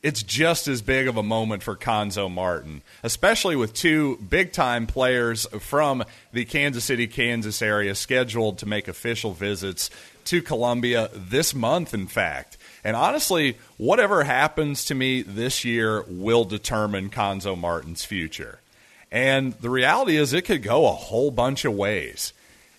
it's 0.04 0.22
just 0.22 0.68
as 0.68 0.82
big 0.82 1.08
of 1.08 1.16
a 1.16 1.22
moment 1.22 1.64
for 1.64 1.74
Cuonzo 1.74 2.30
Martin, 2.30 2.82
especially 3.02 3.56
with 3.56 3.74
two 3.74 4.18
big 4.18 4.52
time 4.52 4.86
players 4.86 5.46
from 5.58 6.04
the 6.32 6.44
Kansas 6.44 6.84
City, 6.84 7.08
Kansas 7.08 7.60
area 7.60 7.96
scheduled 7.96 8.58
to 8.58 8.66
make 8.66 8.86
official 8.86 9.32
visits 9.32 9.90
to 10.26 10.42
Columbia 10.42 11.10
this 11.14 11.54
month, 11.54 11.94
in 11.94 12.06
fact. 12.06 12.56
And 12.82 12.96
honestly, 12.96 13.56
whatever 13.76 14.24
happens 14.24 14.84
to 14.86 14.94
me 14.94 15.22
this 15.22 15.64
year 15.64 16.04
will 16.08 16.44
determine 16.44 17.10
Cuonzo 17.10 17.58
Martin's 17.58 18.04
future. 18.04 18.60
And 19.10 19.52
the 19.54 19.70
reality 19.70 20.16
is, 20.16 20.32
it 20.32 20.42
could 20.42 20.62
go 20.62 20.86
a 20.86 20.92
whole 20.92 21.30
bunch 21.30 21.64
of 21.64 21.72
ways. 21.72 22.32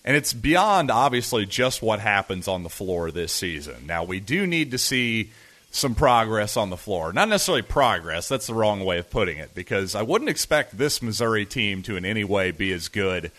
And 0.04 0.16
it's 0.16 0.32
beyond, 0.32 0.90
obviously, 0.90 1.46
just 1.46 1.82
what 1.82 1.98
happens 1.98 2.46
on 2.46 2.62
the 2.62 2.68
floor 2.68 3.10
this 3.10 3.32
season. 3.32 3.86
Now, 3.86 4.04
we 4.04 4.20
do 4.20 4.46
need 4.46 4.70
to 4.70 4.78
see 4.78 5.30
some 5.72 5.94
progress 5.94 6.56
on 6.56 6.70
the 6.70 6.76
floor. 6.76 7.12
Not 7.12 7.28
necessarily 7.28 7.62
progress, 7.62 8.28
that's 8.28 8.46
the 8.46 8.54
wrong 8.54 8.84
way 8.84 8.98
of 8.98 9.10
putting 9.10 9.38
it, 9.38 9.54
because 9.54 9.94
I 9.94 10.02
wouldn't 10.02 10.30
expect 10.30 10.78
this 10.78 11.02
Missouri 11.02 11.44
team 11.44 11.82
to 11.82 11.96
in 11.96 12.04
any 12.04 12.22
way 12.22 12.50
be 12.50 12.72
as 12.72 12.88
good 12.88 13.32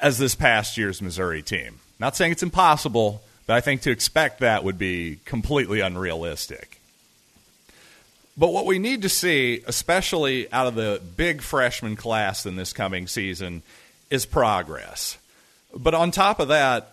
as 0.00 0.18
this 0.18 0.34
past 0.34 0.78
year's 0.78 1.02
Missouri 1.02 1.42
team. 1.42 1.80
Not 1.98 2.16
saying 2.16 2.32
it's 2.32 2.42
impossible, 2.42 3.20
But 3.48 3.56
I 3.56 3.60
think 3.62 3.80
to 3.82 3.90
expect 3.90 4.40
that 4.40 4.62
would 4.62 4.76
be 4.76 5.20
completely 5.24 5.80
unrealistic. 5.80 6.82
But 8.36 8.52
what 8.52 8.66
we 8.66 8.78
need 8.78 9.00
to 9.02 9.08
see, 9.08 9.62
especially 9.66 10.52
out 10.52 10.66
of 10.66 10.74
the 10.74 11.00
big 11.16 11.40
freshman 11.40 11.96
class 11.96 12.44
in 12.44 12.56
this 12.56 12.74
coming 12.74 13.06
season, 13.06 13.62
is 14.10 14.26
progress. 14.26 15.16
But 15.74 15.94
on 15.94 16.10
top 16.10 16.40
of 16.40 16.48
that, 16.48 16.92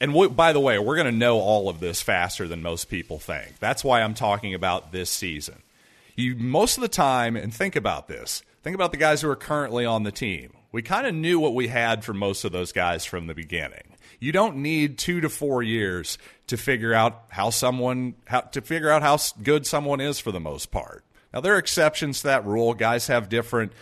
and 0.00 0.12
we, 0.12 0.26
by 0.26 0.52
the 0.52 0.58
way, 0.58 0.76
we're 0.76 0.96
going 0.96 1.06
to 1.06 1.16
know 1.16 1.38
all 1.38 1.68
of 1.68 1.78
this 1.78 2.02
faster 2.02 2.48
than 2.48 2.62
most 2.62 2.90
people 2.90 3.20
think. 3.20 3.60
That's 3.60 3.84
why 3.84 4.02
I'm 4.02 4.14
talking 4.14 4.54
about 4.54 4.90
this 4.90 5.08
season. 5.08 5.62
You 6.16 6.34
most 6.34 6.78
of 6.78 6.82
the 6.82 6.88
time, 6.88 7.36
and 7.36 7.54
think 7.54 7.76
about 7.76 8.08
this. 8.08 8.42
Think 8.64 8.74
about 8.74 8.90
the 8.90 8.98
guys 8.98 9.22
who 9.22 9.30
are 9.30 9.36
currently 9.36 9.86
on 9.86 10.02
the 10.02 10.10
team. 10.10 10.50
We 10.72 10.82
kind 10.82 11.06
of 11.06 11.14
knew 11.14 11.38
what 11.38 11.54
we 11.54 11.68
had 11.68 12.04
for 12.04 12.12
most 12.12 12.44
of 12.44 12.50
those 12.50 12.72
guys 12.72 13.04
from 13.04 13.28
the 13.28 13.34
beginning. 13.34 13.91
You 14.22 14.30
don't 14.30 14.58
need 14.58 14.98
two 14.98 15.20
to 15.22 15.28
four 15.28 15.64
years 15.64 16.16
to 16.46 16.56
figure 16.56 16.94
out 16.94 17.24
how 17.30 17.50
someone 17.50 18.14
how, 18.24 18.42
to 18.42 18.60
figure 18.60 18.88
out 18.88 19.02
how 19.02 19.18
good 19.42 19.66
someone 19.66 20.00
is 20.00 20.20
for 20.20 20.30
the 20.30 20.38
most 20.38 20.70
part. 20.70 21.04
Now 21.34 21.40
there 21.40 21.56
are 21.56 21.58
exceptions 21.58 22.20
to 22.20 22.28
that 22.28 22.46
rule. 22.46 22.72
Guys 22.72 23.08
have 23.08 23.28
different 23.28 23.72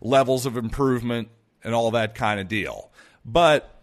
levels 0.00 0.46
of 0.46 0.56
improvement 0.56 1.28
and 1.62 1.74
all 1.74 1.90
that 1.90 2.14
kind 2.14 2.40
of 2.40 2.48
deal. 2.48 2.90
But 3.26 3.78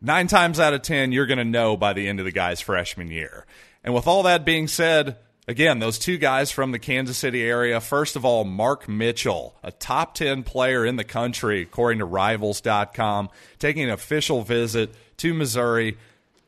nine 0.00 0.26
times 0.26 0.58
out 0.58 0.74
of 0.74 0.82
ten, 0.82 1.12
you're 1.12 1.26
going 1.26 1.38
to 1.38 1.44
know 1.44 1.76
by 1.76 1.92
the 1.92 2.08
end 2.08 2.18
of 2.18 2.24
the 2.24 2.32
guy's 2.32 2.60
freshman 2.60 3.08
year. 3.12 3.46
And 3.84 3.94
with 3.94 4.08
all 4.08 4.24
that 4.24 4.44
being 4.44 4.66
said, 4.66 5.18
Again, 5.48 5.78
those 5.78 6.00
two 6.00 6.18
guys 6.18 6.50
from 6.50 6.72
the 6.72 6.78
Kansas 6.80 7.16
City 7.16 7.44
area. 7.44 7.80
First 7.80 8.16
of 8.16 8.24
all, 8.24 8.42
Mark 8.42 8.88
Mitchell, 8.88 9.54
a 9.62 9.70
top 9.70 10.14
10 10.14 10.42
player 10.42 10.84
in 10.84 10.96
the 10.96 11.04
country, 11.04 11.62
according 11.62 12.00
to 12.00 12.04
Rivals.com, 12.04 13.28
taking 13.60 13.84
an 13.84 13.90
official 13.90 14.42
visit 14.42 14.92
to 15.18 15.32
Missouri 15.34 15.96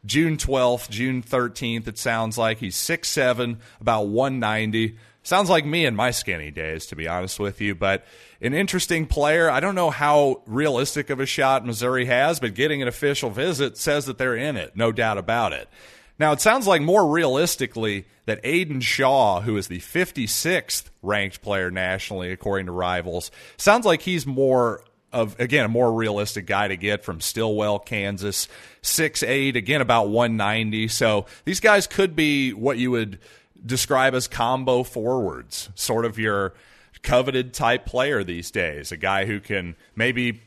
June 0.04 0.36
12th, 0.36 0.90
June 0.90 1.22
13th. 1.22 1.86
It 1.86 1.98
sounds 1.98 2.36
like 2.36 2.58
he's 2.58 2.76
6'7, 2.76 3.58
about 3.80 4.08
190. 4.08 4.96
Sounds 5.22 5.50
like 5.50 5.64
me 5.64 5.84
in 5.84 5.94
my 5.94 6.10
skinny 6.10 6.50
days, 6.50 6.86
to 6.86 6.96
be 6.96 7.06
honest 7.06 7.38
with 7.38 7.60
you, 7.60 7.76
but 7.76 8.04
an 8.40 8.54
interesting 8.54 9.06
player. 9.06 9.50
I 9.50 9.60
don't 9.60 9.74
know 9.74 9.90
how 9.90 10.42
realistic 10.46 11.10
of 11.10 11.20
a 11.20 11.26
shot 11.26 11.66
Missouri 11.66 12.06
has, 12.06 12.40
but 12.40 12.54
getting 12.54 12.82
an 12.82 12.88
official 12.88 13.30
visit 13.30 13.76
says 13.76 14.06
that 14.06 14.18
they're 14.18 14.36
in 14.36 14.56
it, 14.56 14.74
no 14.74 14.90
doubt 14.90 15.18
about 15.18 15.52
it. 15.52 15.68
Now, 16.18 16.32
it 16.32 16.40
sounds 16.40 16.66
like 16.66 16.82
more 16.82 17.08
realistically 17.08 18.06
that 18.26 18.40
Aidan 18.42 18.80
Shaw, 18.80 19.40
who 19.40 19.56
is 19.56 19.68
the 19.68 19.78
56th 19.78 20.90
ranked 21.02 21.40
player 21.42 21.70
nationally, 21.70 22.32
according 22.32 22.66
to 22.66 22.72
rivals, 22.72 23.30
sounds 23.56 23.86
like 23.86 24.02
he's 24.02 24.26
more 24.26 24.82
of, 25.12 25.38
again, 25.40 25.64
a 25.64 25.68
more 25.68 25.92
realistic 25.92 26.44
guy 26.44 26.68
to 26.68 26.76
get 26.76 27.04
from 27.04 27.20
Stilwell, 27.20 27.78
Kansas. 27.78 28.48
6'8, 28.82 29.54
again, 29.54 29.80
about 29.80 30.08
190. 30.08 30.88
So 30.88 31.26
these 31.44 31.60
guys 31.60 31.86
could 31.86 32.14
be 32.14 32.52
what 32.52 32.78
you 32.78 32.90
would 32.90 33.18
describe 33.64 34.14
as 34.14 34.28
combo 34.28 34.82
forwards, 34.82 35.70
sort 35.74 36.04
of 36.04 36.18
your 36.18 36.54
coveted 37.02 37.54
type 37.54 37.86
player 37.86 38.24
these 38.24 38.50
days. 38.50 38.92
A 38.92 38.96
guy 38.96 39.24
who 39.24 39.40
can 39.40 39.76
maybe 39.94 40.42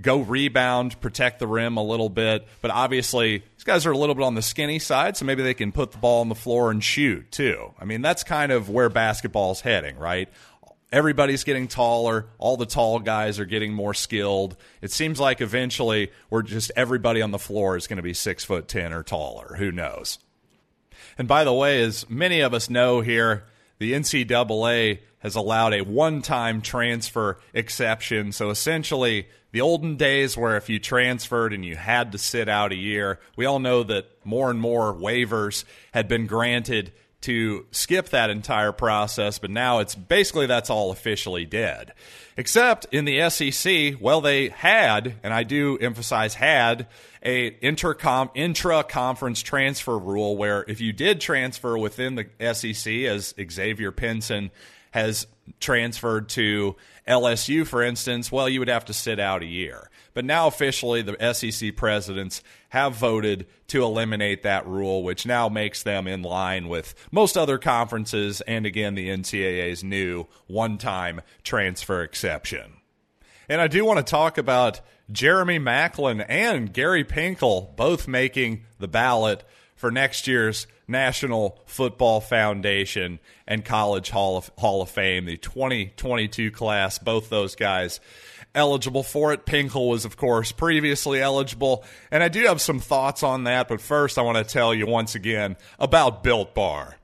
go 0.00 0.20
rebound, 0.20 1.00
protect 1.00 1.38
the 1.38 1.46
rim 1.46 1.76
a 1.76 1.82
little 1.82 2.08
bit. 2.08 2.46
But 2.60 2.70
obviously, 2.70 3.38
these 3.38 3.64
guys 3.64 3.86
are 3.86 3.92
a 3.92 3.98
little 3.98 4.14
bit 4.14 4.24
on 4.24 4.34
the 4.34 4.42
skinny 4.42 4.78
side, 4.78 5.16
so 5.16 5.24
maybe 5.24 5.42
they 5.42 5.54
can 5.54 5.72
put 5.72 5.92
the 5.92 5.98
ball 5.98 6.20
on 6.20 6.28
the 6.28 6.34
floor 6.34 6.70
and 6.70 6.82
shoot 6.82 7.30
too. 7.30 7.72
I 7.80 7.84
mean, 7.84 8.02
that's 8.02 8.24
kind 8.24 8.52
of 8.52 8.68
where 8.68 8.88
basketball's 8.88 9.60
heading, 9.60 9.96
right? 9.96 10.28
Everybody's 10.92 11.44
getting 11.44 11.66
taller. 11.66 12.26
All 12.38 12.56
the 12.56 12.66
tall 12.66 13.00
guys 13.00 13.40
are 13.40 13.44
getting 13.44 13.72
more 13.72 13.92
skilled. 13.92 14.56
It 14.80 14.92
seems 14.92 15.18
like 15.18 15.40
eventually 15.40 16.12
we're 16.30 16.42
just 16.42 16.70
everybody 16.76 17.22
on 17.22 17.32
the 17.32 17.38
floor 17.38 17.76
is 17.76 17.86
going 17.86 17.96
to 17.96 18.02
be 18.02 18.14
six 18.14 18.44
foot 18.44 18.68
ten 18.68 18.92
or 18.92 19.02
taller. 19.02 19.56
Who 19.56 19.72
knows? 19.72 20.18
And 21.18 21.26
by 21.26 21.44
the 21.44 21.52
way, 21.52 21.82
as 21.82 22.08
many 22.08 22.40
of 22.40 22.54
us 22.54 22.70
know 22.70 23.00
here, 23.00 23.44
the 23.78 23.92
NCAA 23.92 25.00
has 25.26 25.34
allowed 25.34 25.74
a 25.74 25.82
one 25.82 26.22
time 26.22 26.62
transfer 26.62 27.36
exception. 27.52 28.30
So 28.30 28.50
essentially, 28.50 29.26
the 29.50 29.60
olden 29.60 29.96
days 29.96 30.36
where 30.36 30.56
if 30.56 30.68
you 30.68 30.78
transferred 30.78 31.52
and 31.52 31.64
you 31.64 31.74
had 31.74 32.12
to 32.12 32.18
sit 32.18 32.48
out 32.48 32.70
a 32.70 32.76
year, 32.76 33.18
we 33.34 33.44
all 33.44 33.58
know 33.58 33.82
that 33.82 34.06
more 34.24 34.50
and 34.50 34.60
more 34.60 34.94
waivers 34.94 35.64
had 35.92 36.06
been 36.06 36.28
granted 36.28 36.92
to 37.22 37.66
skip 37.72 38.10
that 38.10 38.30
entire 38.30 38.70
process, 38.70 39.40
but 39.40 39.50
now 39.50 39.80
it's 39.80 39.96
basically 39.96 40.46
that's 40.46 40.70
all 40.70 40.92
officially 40.92 41.44
dead. 41.44 41.92
Except 42.36 42.86
in 42.92 43.04
the 43.04 43.28
SEC, 43.28 44.00
well, 44.00 44.20
they 44.20 44.50
had, 44.50 45.16
and 45.24 45.34
I 45.34 45.42
do 45.42 45.76
emphasize 45.78 46.34
had, 46.34 46.86
a 47.24 47.48
intercom 47.48 48.30
intra 48.36 48.84
conference 48.84 49.42
transfer 49.42 49.98
rule 49.98 50.36
where 50.36 50.64
if 50.68 50.80
you 50.80 50.92
did 50.92 51.20
transfer 51.20 51.76
within 51.76 52.14
the 52.14 52.54
SEC, 52.54 52.92
as 52.92 53.34
Xavier 53.50 53.90
Pinson 53.90 54.52
has 54.96 55.26
transferred 55.60 56.26
to 56.30 56.74
LSU, 57.06 57.66
for 57.66 57.82
instance, 57.82 58.32
well, 58.32 58.48
you 58.48 58.60
would 58.60 58.68
have 58.68 58.86
to 58.86 58.94
sit 58.94 59.20
out 59.20 59.42
a 59.42 59.46
year. 59.46 59.90
But 60.14 60.24
now 60.24 60.46
officially, 60.46 61.02
the 61.02 61.34
SEC 61.34 61.76
presidents 61.76 62.42
have 62.70 62.96
voted 62.96 63.46
to 63.68 63.82
eliminate 63.82 64.42
that 64.44 64.66
rule, 64.66 65.02
which 65.02 65.26
now 65.26 65.50
makes 65.50 65.82
them 65.82 66.06
in 66.06 66.22
line 66.22 66.68
with 66.68 66.94
most 67.12 67.36
other 67.36 67.58
conferences 67.58 68.40
and, 68.40 68.64
again, 68.64 68.94
the 68.94 69.10
NCAA's 69.10 69.84
new 69.84 70.28
one 70.46 70.78
time 70.78 71.20
transfer 71.44 72.02
exception. 72.02 72.72
And 73.50 73.60
I 73.60 73.68
do 73.68 73.84
want 73.84 73.98
to 73.98 74.10
talk 74.10 74.38
about 74.38 74.80
Jeremy 75.12 75.58
Maclin 75.58 76.24
and 76.26 76.72
Gary 76.72 77.04
Pinkel 77.04 77.76
both 77.76 78.08
making 78.08 78.64
the 78.78 78.88
ballot 78.88 79.44
for 79.74 79.90
next 79.90 80.26
year's 80.26 80.66
National 80.88 81.60
Football 81.66 82.20
Foundation 82.20 83.18
and 83.46 83.64
College 83.64 84.10
Hall 84.10 84.36
of, 84.36 84.50
Hall 84.58 84.82
of 84.82 84.90
Fame, 84.90 85.24
the 85.24 85.36
2022 85.36 86.50
class. 86.50 86.98
Both 86.98 87.28
those 87.28 87.54
guys 87.54 88.00
eligible 88.54 89.02
for 89.02 89.32
it. 89.32 89.46
Pinkel 89.46 89.90
was, 89.90 90.04
of 90.04 90.16
course, 90.16 90.50
previously 90.50 91.20
eligible. 91.20 91.84
And 92.10 92.22
I 92.22 92.28
do 92.28 92.46
have 92.46 92.60
some 92.60 92.80
thoughts 92.80 93.22
on 93.22 93.44
that. 93.44 93.68
But 93.68 93.80
first, 93.80 94.18
I 94.18 94.22
want 94.22 94.38
to 94.38 94.44
tell 94.44 94.74
you 94.74 94.86
once 94.86 95.14
again 95.14 95.56
about 95.78 96.24
Built 96.24 96.54
Bar. 96.54 96.96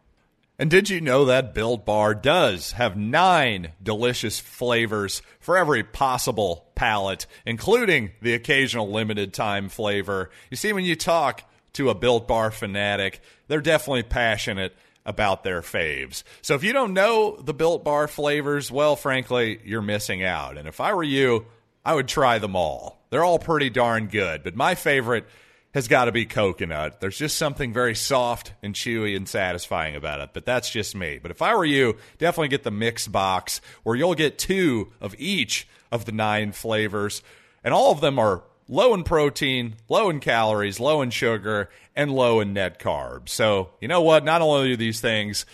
And 0.58 0.70
did 0.70 0.90
you 0.90 1.00
know 1.00 1.24
that 1.24 1.54
Built 1.54 1.84
Bar 1.84 2.14
does 2.14 2.72
have 2.72 2.96
nine 2.96 3.72
delicious 3.82 4.38
flavors 4.38 5.22
for 5.40 5.56
every 5.56 5.82
possible 5.82 6.66
palate, 6.74 7.26
including 7.44 8.12
the 8.20 8.34
occasional 8.34 8.90
limited 8.90 9.32
time 9.32 9.68
flavor? 9.68 10.30
You 10.50 10.56
see, 10.56 10.72
when 10.72 10.84
you 10.84 10.94
talk 10.94 11.42
to 11.74 11.90
a 11.90 11.94
Built 11.94 12.28
Bar 12.28 12.50
fanatic. 12.50 13.20
They're 13.48 13.60
definitely 13.60 14.02
passionate 14.04 14.74
about 15.04 15.42
their 15.44 15.62
faves. 15.62 16.22
So 16.42 16.54
if 16.54 16.62
you 16.62 16.72
don't 16.72 16.94
know 16.94 17.36
the 17.36 17.54
Built 17.54 17.84
Bar 17.84 18.08
flavors, 18.08 18.70
well, 18.70 18.96
frankly, 18.96 19.60
you're 19.64 19.82
missing 19.82 20.22
out. 20.22 20.56
And 20.56 20.68
if 20.68 20.80
I 20.80 20.94
were 20.94 21.02
you, 21.02 21.46
I 21.84 21.94
would 21.94 22.08
try 22.08 22.38
them 22.38 22.54
all. 22.54 23.04
They're 23.10 23.24
all 23.24 23.38
pretty 23.38 23.70
darn 23.70 24.06
good, 24.06 24.44
but 24.44 24.54
my 24.54 24.74
favorite 24.74 25.26
has 25.74 25.88
got 25.88 26.04
to 26.04 26.12
be 26.12 26.26
coconut. 26.26 27.00
There's 27.00 27.16
just 27.16 27.36
something 27.36 27.72
very 27.72 27.94
soft 27.94 28.52
and 28.62 28.74
chewy 28.74 29.16
and 29.16 29.28
satisfying 29.28 29.96
about 29.96 30.20
it, 30.20 30.30
but 30.34 30.44
that's 30.44 30.70
just 30.70 30.94
me. 30.94 31.18
But 31.20 31.30
if 31.30 31.42
I 31.42 31.56
were 31.56 31.64
you, 31.64 31.96
definitely 32.18 32.48
get 32.48 32.62
the 32.62 32.70
mix 32.70 33.08
box 33.08 33.60
where 33.82 33.96
you'll 33.96 34.14
get 34.14 34.38
two 34.38 34.92
of 35.00 35.14
each 35.18 35.66
of 35.90 36.04
the 36.04 36.12
nine 36.12 36.52
flavors, 36.52 37.22
and 37.64 37.72
all 37.72 37.90
of 37.90 38.00
them 38.00 38.18
are 38.18 38.44
low 38.72 38.94
in 38.94 39.04
protein, 39.04 39.74
low 39.90 40.08
in 40.08 40.18
calories, 40.18 40.80
low 40.80 41.02
in 41.02 41.10
sugar, 41.10 41.68
and 41.94 42.10
low 42.10 42.40
in 42.40 42.54
net 42.54 42.78
carbs. 42.78 43.28
So, 43.28 43.70
you 43.80 43.86
know 43.86 44.00
what? 44.00 44.24
Not 44.24 44.40
only 44.40 44.72
are 44.72 44.76
these 44.76 45.00
things 45.00 45.44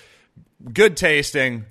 good 0.72 0.96
tasting, 0.96 1.66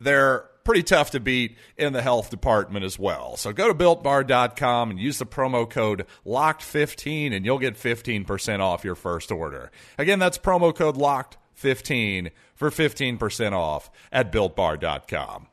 they're 0.00 0.40
pretty 0.64 0.82
tough 0.82 1.10
to 1.12 1.20
beat 1.20 1.56
in 1.76 1.94
the 1.94 2.02
health 2.02 2.28
department 2.30 2.84
as 2.84 2.98
well. 2.98 3.36
So 3.36 3.52
go 3.52 3.68
to 3.68 3.74
builtbar.com 3.74 4.90
and 4.90 5.00
use 5.00 5.18
the 5.18 5.26
promo 5.26 5.68
code 5.68 6.06
LOCKED15 6.26 7.34
and 7.34 7.44
you'll 7.44 7.58
get 7.58 7.74
15% 7.74 8.60
off 8.60 8.84
your 8.84 8.94
first 8.94 9.32
order. 9.32 9.70
Again, 9.98 10.18
that's 10.18 10.38
promo 10.38 10.74
code 10.74 10.96
LOCKED15 10.96 12.30
for 12.54 12.70
15% 12.70 13.52
off 13.52 13.90
at 14.12 14.30
builtbar.com. 14.30 15.48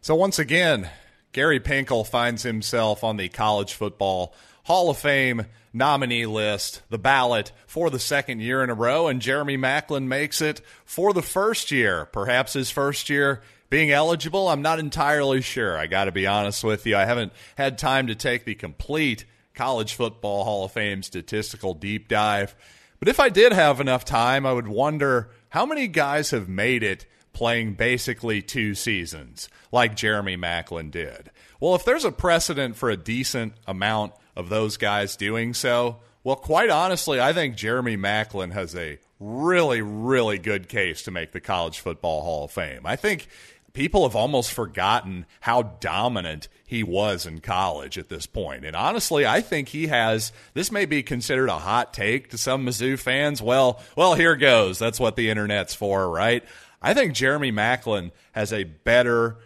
So 0.00 0.14
once 0.14 0.38
again, 0.38 0.90
Gary 1.36 1.60
Pinkel 1.60 2.06
finds 2.06 2.44
himself 2.44 3.04
on 3.04 3.18
the 3.18 3.28
college 3.28 3.74
football 3.74 4.34
Hall 4.64 4.88
of 4.88 4.96
Fame 4.96 5.44
nominee 5.70 6.24
list, 6.24 6.80
the 6.88 6.96
ballot 6.96 7.52
for 7.66 7.90
the 7.90 7.98
second 7.98 8.40
year 8.40 8.64
in 8.64 8.70
a 8.70 8.74
row, 8.74 9.06
and 9.06 9.20
Jeremy 9.20 9.58
Maclin 9.58 10.04
makes 10.04 10.40
it 10.40 10.62
for 10.86 11.12
the 11.12 11.20
first 11.20 11.70
year. 11.70 12.06
Perhaps 12.06 12.54
his 12.54 12.70
first 12.70 13.10
year 13.10 13.42
being 13.68 13.90
eligible, 13.90 14.48
I'm 14.48 14.62
not 14.62 14.78
entirely 14.78 15.42
sure. 15.42 15.76
I 15.76 15.86
got 15.86 16.06
to 16.06 16.10
be 16.10 16.26
honest 16.26 16.64
with 16.64 16.86
you. 16.86 16.96
I 16.96 17.04
haven't 17.04 17.34
had 17.58 17.76
time 17.76 18.06
to 18.06 18.14
take 18.14 18.46
the 18.46 18.54
complete 18.54 19.26
College 19.54 19.92
Football 19.92 20.44
Hall 20.44 20.64
of 20.64 20.72
Fame 20.72 21.02
statistical 21.02 21.74
deep 21.74 22.08
dive. 22.08 22.56
But 22.98 23.08
if 23.08 23.20
I 23.20 23.28
did 23.28 23.52
have 23.52 23.78
enough 23.78 24.06
time, 24.06 24.46
I 24.46 24.54
would 24.54 24.68
wonder 24.68 25.28
how 25.50 25.66
many 25.66 25.86
guys 25.86 26.30
have 26.30 26.48
made 26.48 26.82
it 26.82 27.04
playing 27.36 27.74
basically 27.74 28.40
two 28.40 28.74
seasons 28.74 29.50
like 29.70 29.94
Jeremy 29.94 30.38
Maclin 30.38 30.90
did. 30.90 31.30
Well, 31.60 31.74
if 31.74 31.84
there's 31.84 32.06
a 32.06 32.10
precedent 32.10 32.76
for 32.76 32.88
a 32.88 32.96
decent 32.96 33.52
amount 33.66 34.14
of 34.34 34.48
those 34.48 34.78
guys 34.78 35.16
doing 35.16 35.52
so? 35.52 35.98
Well, 36.24 36.36
quite 36.36 36.70
honestly, 36.70 37.20
I 37.20 37.34
think 37.34 37.54
Jeremy 37.54 37.98
Maclin 37.98 38.54
has 38.54 38.74
a 38.74 38.98
really, 39.20 39.82
really 39.82 40.38
good 40.38 40.66
case 40.70 41.02
to 41.02 41.10
make 41.10 41.32
the 41.32 41.40
College 41.42 41.78
Football 41.78 42.22
Hall 42.22 42.44
of 42.46 42.52
Fame. 42.52 42.86
I 42.86 42.96
think 42.96 43.28
people 43.74 44.04
have 44.04 44.16
almost 44.16 44.50
forgotten 44.50 45.26
how 45.40 45.60
dominant 45.60 46.48
he 46.66 46.82
was 46.82 47.26
in 47.26 47.40
college 47.40 47.98
at 47.98 48.08
this 48.08 48.24
point. 48.24 48.64
And 48.64 48.74
honestly, 48.74 49.26
I 49.26 49.42
think 49.42 49.68
he 49.68 49.88
has 49.88 50.32
this 50.54 50.72
may 50.72 50.86
be 50.86 51.02
considered 51.02 51.50
a 51.50 51.58
hot 51.58 51.92
take 51.92 52.30
to 52.30 52.38
some 52.38 52.64
Mizzou 52.64 52.98
fans. 52.98 53.42
Well, 53.42 53.80
well, 53.94 54.14
here 54.14 54.36
goes. 54.36 54.78
That's 54.78 54.98
what 54.98 55.16
the 55.16 55.28
internet's 55.28 55.74
for, 55.74 56.08
right? 56.08 56.42
I 56.86 56.94
think 56.94 57.14
Jeremy 57.14 57.50
Maclin 57.50 58.12
has 58.30 58.52
a 58.52 58.62
better 58.62 59.38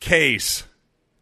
case 0.00 0.64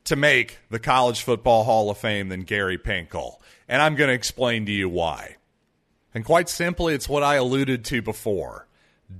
to 0.04 0.14
make 0.14 0.60
the 0.70 0.78
College 0.78 1.24
Football 1.24 1.64
Hall 1.64 1.90
of 1.90 1.98
Fame 1.98 2.28
than 2.28 2.42
Gary 2.42 2.78
Pinkel. 2.78 3.38
And 3.66 3.82
I'm 3.82 3.96
going 3.96 4.06
to 4.06 4.14
explain 4.14 4.64
to 4.66 4.72
you 4.72 4.88
why. 4.88 5.38
And 6.14 6.24
quite 6.24 6.48
simply, 6.48 6.94
it's 6.94 7.08
what 7.08 7.24
I 7.24 7.34
alluded 7.34 7.84
to 7.86 8.00
before 8.00 8.68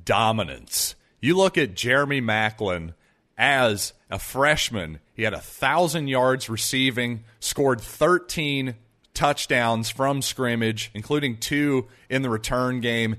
dominance. 0.04 0.94
You 1.20 1.36
look 1.36 1.58
at 1.58 1.74
Jeremy 1.74 2.20
Maclin 2.20 2.94
as 3.36 3.92
a 4.08 4.20
freshman, 4.20 5.00
he 5.14 5.24
had 5.24 5.34
a 5.34 5.40
thousand 5.40 6.06
yards 6.06 6.48
receiving, 6.48 7.24
scored 7.40 7.80
13 7.80 8.76
touchdowns 9.14 9.90
from 9.90 10.22
scrimmage, 10.22 10.92
including 10.94 11.38
two 11.38 11.88
in 12.08 12.22
the 12.22 12.30
return 12.30 12.80
game. 12.80 13.16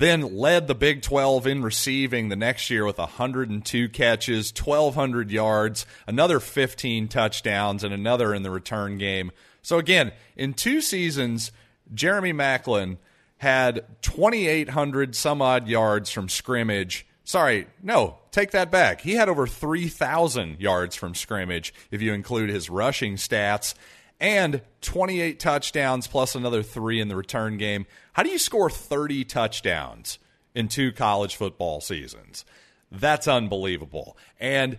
Then 0.00 0.38
led 0.38 0.66
the 0.66 0.74
Big 0.74 1.02
12 1.02 1.46
in 1.46 1.62
receiving 1.62 2.30
the 2.30 2.36
next 2.36 2.70
year 2.70 2.86
with 2.86 2.96
102 2.96 3.88
catches, 3.90 4.50
1,200 4.50 5.30
yards, 5.30 5.84
another 6.06 6.40
15 6.40 7.06
touchdowns, 7.06 7.84
and 7.84 7.92
another 7.92 8.32
in 8.34 8.42
the 8.42 8.50
return 8.50 8.96
game. 8.96 9.30
So, 9.60 9.76
again, 9.76 10.12
in 10.36 10.54
two 10.54 10.80
seasons, 10.80 11.52
Jeremy 11.92 12.32
Maclin 12.32 12.96
had 13.36 13.84
2,800 14.00 15.14
some 15.14 15.42
odd 15.42 15.68
yards 15.68 16.10
from 16.10 16.30
scrimmage 16.30 17.06
Sorry, 17.30 17.68
no, 17.80 18.18
take 18.32 18.50
that 18.50 18.72
back. 18.72 19.02
He 19.02 19.12
had 19.12 19.28
over 19.28 19.46
3,000 19.46 20.58
yards 20.60 20.96
from 20.96 21.14
scrimmage 21.14 21.72
if 21.92 22.02
you 22.02 22.12
include 22.12 22.50
his 22.50 22.68
rushing 22.68 23.14
stats 23.14 23.74
and 24.20 24.60
28 24.82 25.40
touchdowns 25.40 26.06
plus 26.06 26.34
another 26.34 26.62
three 26.62 27.00
in 27.00 27.08
the 27.08 27.16
return 27.16 27.56
game. 27.56 27.86
How 28.12 28.22
do 28.22 28.30
you 28.30 28.38
score 28.38 28.68
30 28.68 29.24
touchdowns 29.24 30.18
in 30.54 30.68
two 30.68 30.92
college 30.92 31.36
football 31.36 31.80
seasons? 31.80 32.44
That's 32.92 33.26
unbelievable. 33.26 34.16
And 34.38 34.78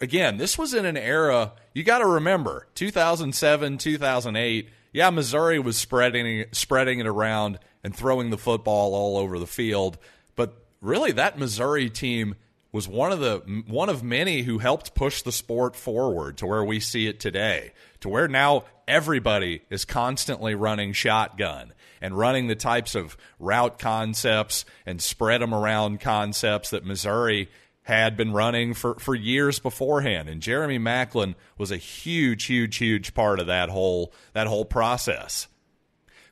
again, 0.00 0.38
this 0.38 0.56
was 0.56 0.72
in 0.72 0.86
an 0.86 0.96
era, 0.96 1.52
you 1.74 1.82
got 1.82 1.98
to 1.98 2.06
remember, 2.06 2.68
2007, 2.74 3.78
2008. 3.78 4.68
Yeah, 4.92 5.10
Missouri 5.10 5.58
was 5.58 5.76
spreading 5.76 6.46
spreading 6.52 6.98
it 6.98 7.06
around 7.06 7.58
and 7.84 7.94
throwing 7.94 8.30
the 8.30 8.38
football 8.38 8.94
all 8.94 9.16
over 9.16 9.38
the 9.38 9.46
field, 9.46 9.98
but 10.34 10.64
really 10.80 11.12
that 11.12 11.38
Missouri 11.38 11.88
team 11.88 12.34
was 12.72 12.86
one 12.86 13.12
of 13.12 13.20
the 13.20 13.38
one 13.66 13.88
of 13.88 14.02
many 14.02 14.42
who 14.42 14.58
helped 14.58 14.94
push 14.94 15.22
the 15.22 15.32
sport 15.32 15.74
forward 15.74 16.36
to 16.38 16.46
where 16.46 16.64
we 16.64 16.80
see 16.80 17.06
it 17.06 17.18
today 17.18 17.72
to 18.00 18.08
where 18.08 18.28
now 18.28 18.64
everybody 18.86 19.62
is 19.70 19.84
constantly 19.84 20.54
running 20.54 20.92
shotgun 20.92 21.72
and 22.00 22.16
running 22.16 22.46
the 22.46 22.54
types 22.54 22.94
of 22.94 23.16
route 23.38 23.78
concepts 23.78 24.64
and 24.86 25.02
spread 25.02 25.40
them 25.40 25.54
around 25.54 26.00
concepts 26.00 26.70
that 26.70 26.84
Missouri 26.84 27.48
had 27.82 28.16
been 28.16 28.32
running 28.32 28.74
for, 28.74 28.94
for 28.98 29.14
years 29.14 29.58
beforehand. 29.58 30.28
And 30.28 30.40
Jeremy 30.40 30.78
Maclin 30.78 31.34
was 31.58 31.70
a 31.70 31.76
huge 31.76 32.44
huge 32.44 32.76
huge 32.76 33.14
part 33.14 33.40
of 33.40 33.48
that 33.48 33.68
whole 33.68 34.12
that 34.32 34.46
whole 34.46 34.64
process. 34.64 35.48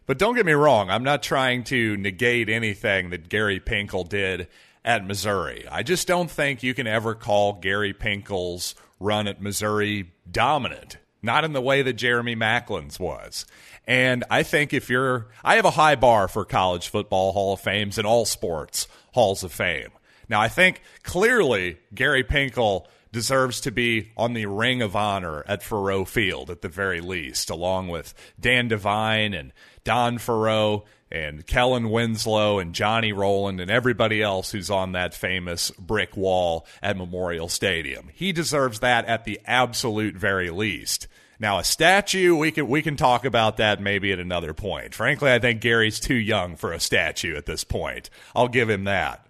But 0.06 0.18
don't 0.18 0.36
get 0.36 0.46
me 0.46 0.52
wrong, 0.52 0.88
I'm 0.88 1.04
not 1.04 1.22
trying 1.22 1.64
to 1.64 1.96
negate 1.98 2.48
anything 2.48 3.10
that 3.10 3.28
Gary 3.28 3.60
Pinkel 3.60 4.08
did 4.08 4.48
at 4.88 5.06
Missouri. 5.06 5.66
I 5.70 5.82
just 5.82 6.08
don't 6.08 6.30
think 6.30 6.62
you 6.62 6.72
can 6.72 6.86
ever 6.86 7.14
call 7.14 7.52
Gary 7.52 7.92
Pinkel's 7.92 8.74
run 8.98 9.28
at 9.28 9.42
Missouri 9.42 10.12
dominant, 10.28 10.96
not 11.20 11.44
in 11.44 11.52
the 11.52 11.60
way 11.60 11.82
that 11.82 11.92
Jeremy 11.92 12.34
Maclin's 12.34 12.98
was. 12.98 13.44
And 13.86 14.24
I 14.30 14.42
think 14.42 14.72
if 14.72 14.88
you're, 14.88 15.26
I 15.44 15.56
have 15.56 15.66
a 15.66 15.72
high 15.72 15.94
bar 15.94 16.26
for 16.26 16.46
college 16.46 16.88
football 16.88 17.32
Hall 17.32 17.52
of 17.52 17.60
Fames 17.60 17.98
and 17.98 18.06
all 18.06 18.24
sports 18.24 18.88
Halls 19.12 19.44
of 19.44 19.52
Fame. 19.52 19.90
Now, 20.26 20.40
I 20.40 20.48
think 20.48 20.80
clearly 21.02 21.78
Gary 21.94 22.24
Pinkel 22.24 22.86
deserves 23.12 23.60
to 23.62 23.70
be 23.70 24.12
on 24.16 24.32
the 24.32 24.46
Ring 24.46 24.82
of 24.82 24.94
Honor 24.94 25.44
at 25.46 25.62
Faurot 25.62 26.08
Field 26.08 26.50
at 26.50 26.62
the 26.62 26.68
very 26.68 27.00
least, 27.00 27.50
along 27.50 27.88
with 27.88 28.14
Dan 28.38 28.68
Devine 28.68 29.34
and 29.34 29.52
Don 29.84 30.18
Faurot 30.18 30.84
and 31.10 31.46
Kellen 31.46 31.90
Winslow 31.90 32.58
and 32.58 32.74
Johnny 32.74 33.12
Roland 33.12 33.60
and 33.60 33.70
everybody 33.70 34.22
else 34.22 34.50
who's 34.50 34.70
on 34.70 34.92
that 34.92 35.14
famous 35.14 35.70
brick 35.72 36.16
wall 36.16 36.66
at 36.82 36.96
Memorial 36.96 37.48
Stadium. 37.48 38.10
He 38.12 38.32
deserves 38.32 38.80
that 38.80 39.06
at 39.06 39.24
the 39.24 39.40
absolute 39.46 40.16
very 40.16 40.50
least. 40.50 41.08
Now, 41.40 41.58
a 41.58 41.64
statue, 41.64 42.34
we 42.34 42.50
can 42.50 42.68
we 42.68 42.82
can 42.82 42.96
talk 42.96 43.24
about 43.24 43.58
that 43.58 43.80
maybe 43.80 44.12
at 44.12 44.18
another 44.18 44.52
point. 44.52 44.94
Frankly, 44.94 45.30
I 45.30 45.38
think 45.38 45.60
Gary's 45.60 46.00
too 46.00 46.14
young 46.14 46.56
for 46.56 46.72
a 46.72 46.80
statue 46.80 47.36
at 47.36 47.46
this 47.46 47.62
point. 47.62 48.10
I'll 48.34 48.48
give 48.48 48.68
him 48.68 48.84
that. 48.84 49.24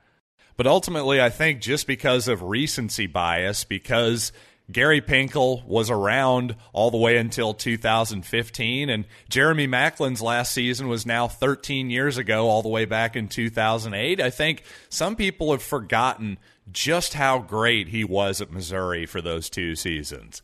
But 0.58 0.66
ultimately, 0.66 1.22
I 1.22 1.30
think 1.30 1.60
just 1.60 1.86
because 1.86 2.26
of 2.26 2.42
recency 2.42 3.06
bias, 3.06 3.62
because 3.62 4.32
Gary 4.72 5.00
Pinkel 5.00 5.64
was 5.64 5.88
around 5.88 6.56
all 6.72 6.90
the 6.90 6.98
way 6.98 7.16
until 7.16 7.54
2015, 7.54 8.90
and 8.90 9.04
Jeremy 9.28 9.68
Maclin's 9.68 10.20
last 10.20 10.52
season 10.52 10.88
was 10.88 11.06
now 11.06 11.28
13 11.28 11.90
years 11.90 12.18
ago, 12.18 12.48
all 12.48 12.62
the 12.62 12.68
way 12.68 12.86
back 12.86 13.14
in 13.14 13.28
2008. 13.28 14.20
I 14.20 14.30
think 14.30 14.64
some 14.88 15.14
people 15.14 15.52
have 15.52 15.62
forgotten 15.62 16.38
just 16.72 17.14
how 17.14 17.38
great 17.38 17.88
he 17.88 18.02
was 18.02 18.40
at 18.40 18.50
Missouri 18.50 19.06
for 19.06 19.20
those 19.20 19.48
two 19.48 19.76
seasons. 19.76 20.42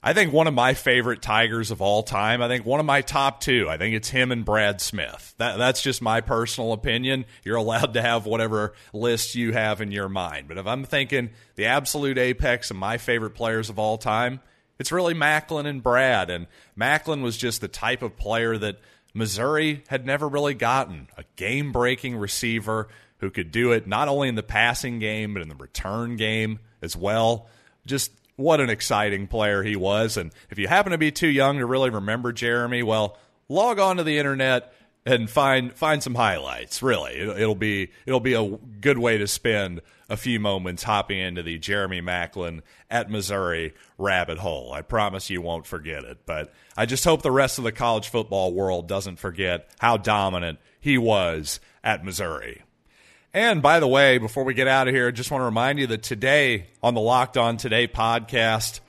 I 0.00 0.12
think 0.12 0.32
one 0.32 0.46
of 0.46 0.54
my 0.54 0.74
favorite 0.74 1.22
Tigers 1.22 1.72
of 1.72 1.82
all 1.82 2.04
time. 2.04 2.40
I 2.40 2.46
think 2.46 2.64
one 2.64 2.78
of 2.78 2.86
my 2.86 3.00
top 3.00 3.40
two. 3.40 3.68
I 3.68 3.78
think 3.78 3.96
it's 3.96 4.08
him 4.08 4.30
and 4.30 4.44
Brad 4.44 4.80
Smith. 4.80 5.34
That, 5.38 5.58
that's 5.58 5.82
just 5.82 6.00
my 6.00 6.20
personal 6.20 6.72
opinion. 6.72 7.24
You're 7.44 7.56
allowed 7.56 7.94
to 7.94 8.02
have 8.02 8.24
whatever 8.24 8.74
list 8.92 9.34
you 9.34 9.52
have 9.52 9.80
in 9.80 9.90
your 9.90 10.08
mind. 10.08 10.46
But 10.46 10.58
if 10.58 10.66
I'm 10.68 10.84
thinking 10.84 11.30
the 11.56 11.66
absolute 11.66 12.16
apex 12.16 12.70
of 12.70 12.76
my 12.76 12.96
favorite 12.96 13.34
players 13.34 13.70
of 13.70 13.78
all 13.80 13.98
time, 13.98 14.40
it's 14.78 14.92
really 14.92 15.14
Maclin 15.14 15.66
and 15.66 15.82
Brad. 15.82 16.30
And 16.30 16.46
Maclin 16.78 17.22
was 17.22 17.36
just 17.36 17.60
the 17.60 17.66
type 17.68 18.02
of 18.02 18.16
player 18.16 18.56
that 18.56 18.78
Missouri 19.14 19.82
had 19.88 20.06
never 20.06 20.28
really 20.28 20.54
gotten 20.54 21.08
a 21.16 21.24
game 21.34 21.72
breaking 21.72 22.16
receiver 22.16 22.86
who 23.18 23.30
could 23.30 23.50
do 23.50 23.72
it 23.72 23.88
not 23.88 24.06
only 24.06 24.28
in 24.28 24.36
the 24.36 24.44
passing 24.44 25.00
game, 25.00 25.34
but 25.34 25.42
in 25.42 25.48
the 25.48 25.56
return 25.56 26.16
game 26.16 26.60
as 26.82 26.96
well. 26.96 27.48
Just 27.84 28.12
what 28.38 28.60
an 28.60 28.70
exciting 28.70 29.26
player 29.26 29.64
he 29.64 29.74
was. 29.74 30.16
And 30.16 30.32
if 30.48 30.58
you 30.58 30.68
happen 30.68 30.92
to 30.92 30.98
be 30.98 31.10
too 31.10 31.28
young 31.28 31.58
to 31.58 31.66
really 31.66 31.90
remember 31.90 32.32
Jeremy, 32.32 32.84
well, 32.84 33.18
log 33.48 33.80
on 33.80 33.96
to 33.96 34.04
the 34.04 34.16
internet 34.16 34.72
and 35.04 35.28
find 35.28 35.72
find 35.72 36.02
some 36.02 36.14
highlights. 36.14 36.82
Really, 36.82 37.14
it'll 37.18 37.56
be 37.56 37.90
it'll 38.06 38.20
be 38.20 38.34
a 38.34 38.58
good 38.80 38.98
way 38.98 39.18
to 39.18 39.26
spend 39.26 39.80
a 40.08 40.16
few 40.16 40.38
moments 40.38 40.84
hopping 40.84 41.18
into 41.18 41.42
the 41.42 41.58
Jeremy 41.58 42.00
Maclin 42.00 42.60
at 42.88 43.10
Missouri 43.10 43.74
rabbit 43.98 44.38
hole. 44.38 44.72
I 44.72 44.82
promise 44.82 45.28
you 45.30 45.42
won't 45.42 45.66
forget 45.66 46.04
it. 46.04 46.18
But 46.24 46.52
I 46.76 46.86
just 46.86 47.04
hope 47.04 47.22
the 47.22 47.30
rest 47.32 47.58
of 47.58 47.64
the 47.64 47.72
college 47.72 48.08
football 48.08 48.54
world 48.54 48.86
doesn't 48.86 49.18
forget 49.18 49.68
how 49.80 49.96
dominant 49.96 50.60
he 50.80 50.96
was 50.96 51.58
at 51.82 52.04
Missouri. 52.04 52.62
And 53.34 53.60
by 53.60 53.78
the 53.80 53.88
way, 53.88 54.18
before 54.18 54.44
we 54.44 54.54
get 54.54 54.68
out 54.68 54.88
of 54.88 54.94
here, 54.94 55.08
I 55.08 55.10
just 55.10 55.30
want 55.30 55.42
to 55.42 55.46
remind 55.46 55.78
you 55.78 55.86
that 55.88 56.02
today 56.02 56.66
on 56.82 56.94
the 56.94 57.00
Locked 57.00 57.36
On 57.36 57.56
Today 57.56 57.86
podcast, 57.86 58.80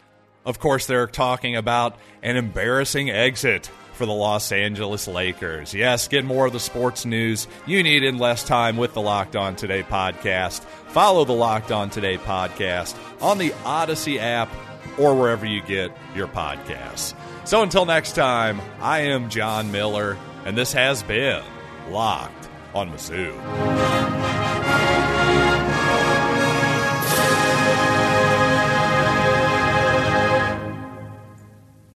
of 0.45 0.59
course, 0.59 0.85
they're 0.85 1.07
talking 1.07 1.55
about 1.55 1.97
an 2.23 2.37
embarrassing 2.37 3.09
exit 3.09 3.69
for 3.93 4.05
the 4.05 4.13
Los 4.13 4.53
Angeles 4.53 5.09
Lakers. 5.09 5.73
Yes, 5.73 6.07
get 6.07 6.23
more 6.23 6.45
of 6.45 6.53
the 6.53 6.59
sports 6.59 7.05
news 7.05 7.47
you 7.67 7.83
need 7.83 8.03
in 8.03 8.17
less 8.17 8.45
time 8.45 8.77
with 8.77 8.93
the 8.93 9.01
Locked 9.01 9.35
On 9.35 9.57
Today 9.57 9.83
podcast. 9.83 10.61
Follow 10.87 11.25
the 11.25 11.33
Locked 11.33 11.73
On 11.73 11.89
Today 11.89 12.17
podcast 12.17 12.97
on 13.21 13.39
the 13.39 13.53
Odyssey 13.65 14.19
app 14.19 14.49
or 14.97 15.15
wherever 15.15 15.45
you 15.45 15.61
get 15.61 15.91
your 16.15 16.27
podcasts. 16.27 17.13
So 17.43 17.61
until 17.61 17.85
next 17.85 18.13
time, 18.13 18.61
I 18.79 19.01
am 19.01 19.29
John 19.29 19.73
Miller, 19.73 20.17
and 20.45 20.57
this 20.57 20.71
has 20.71 21.03
been 21.03 21.43
Locked 21.89 22.38
on 22.73 22.91
Mizzou. 22.91 23.33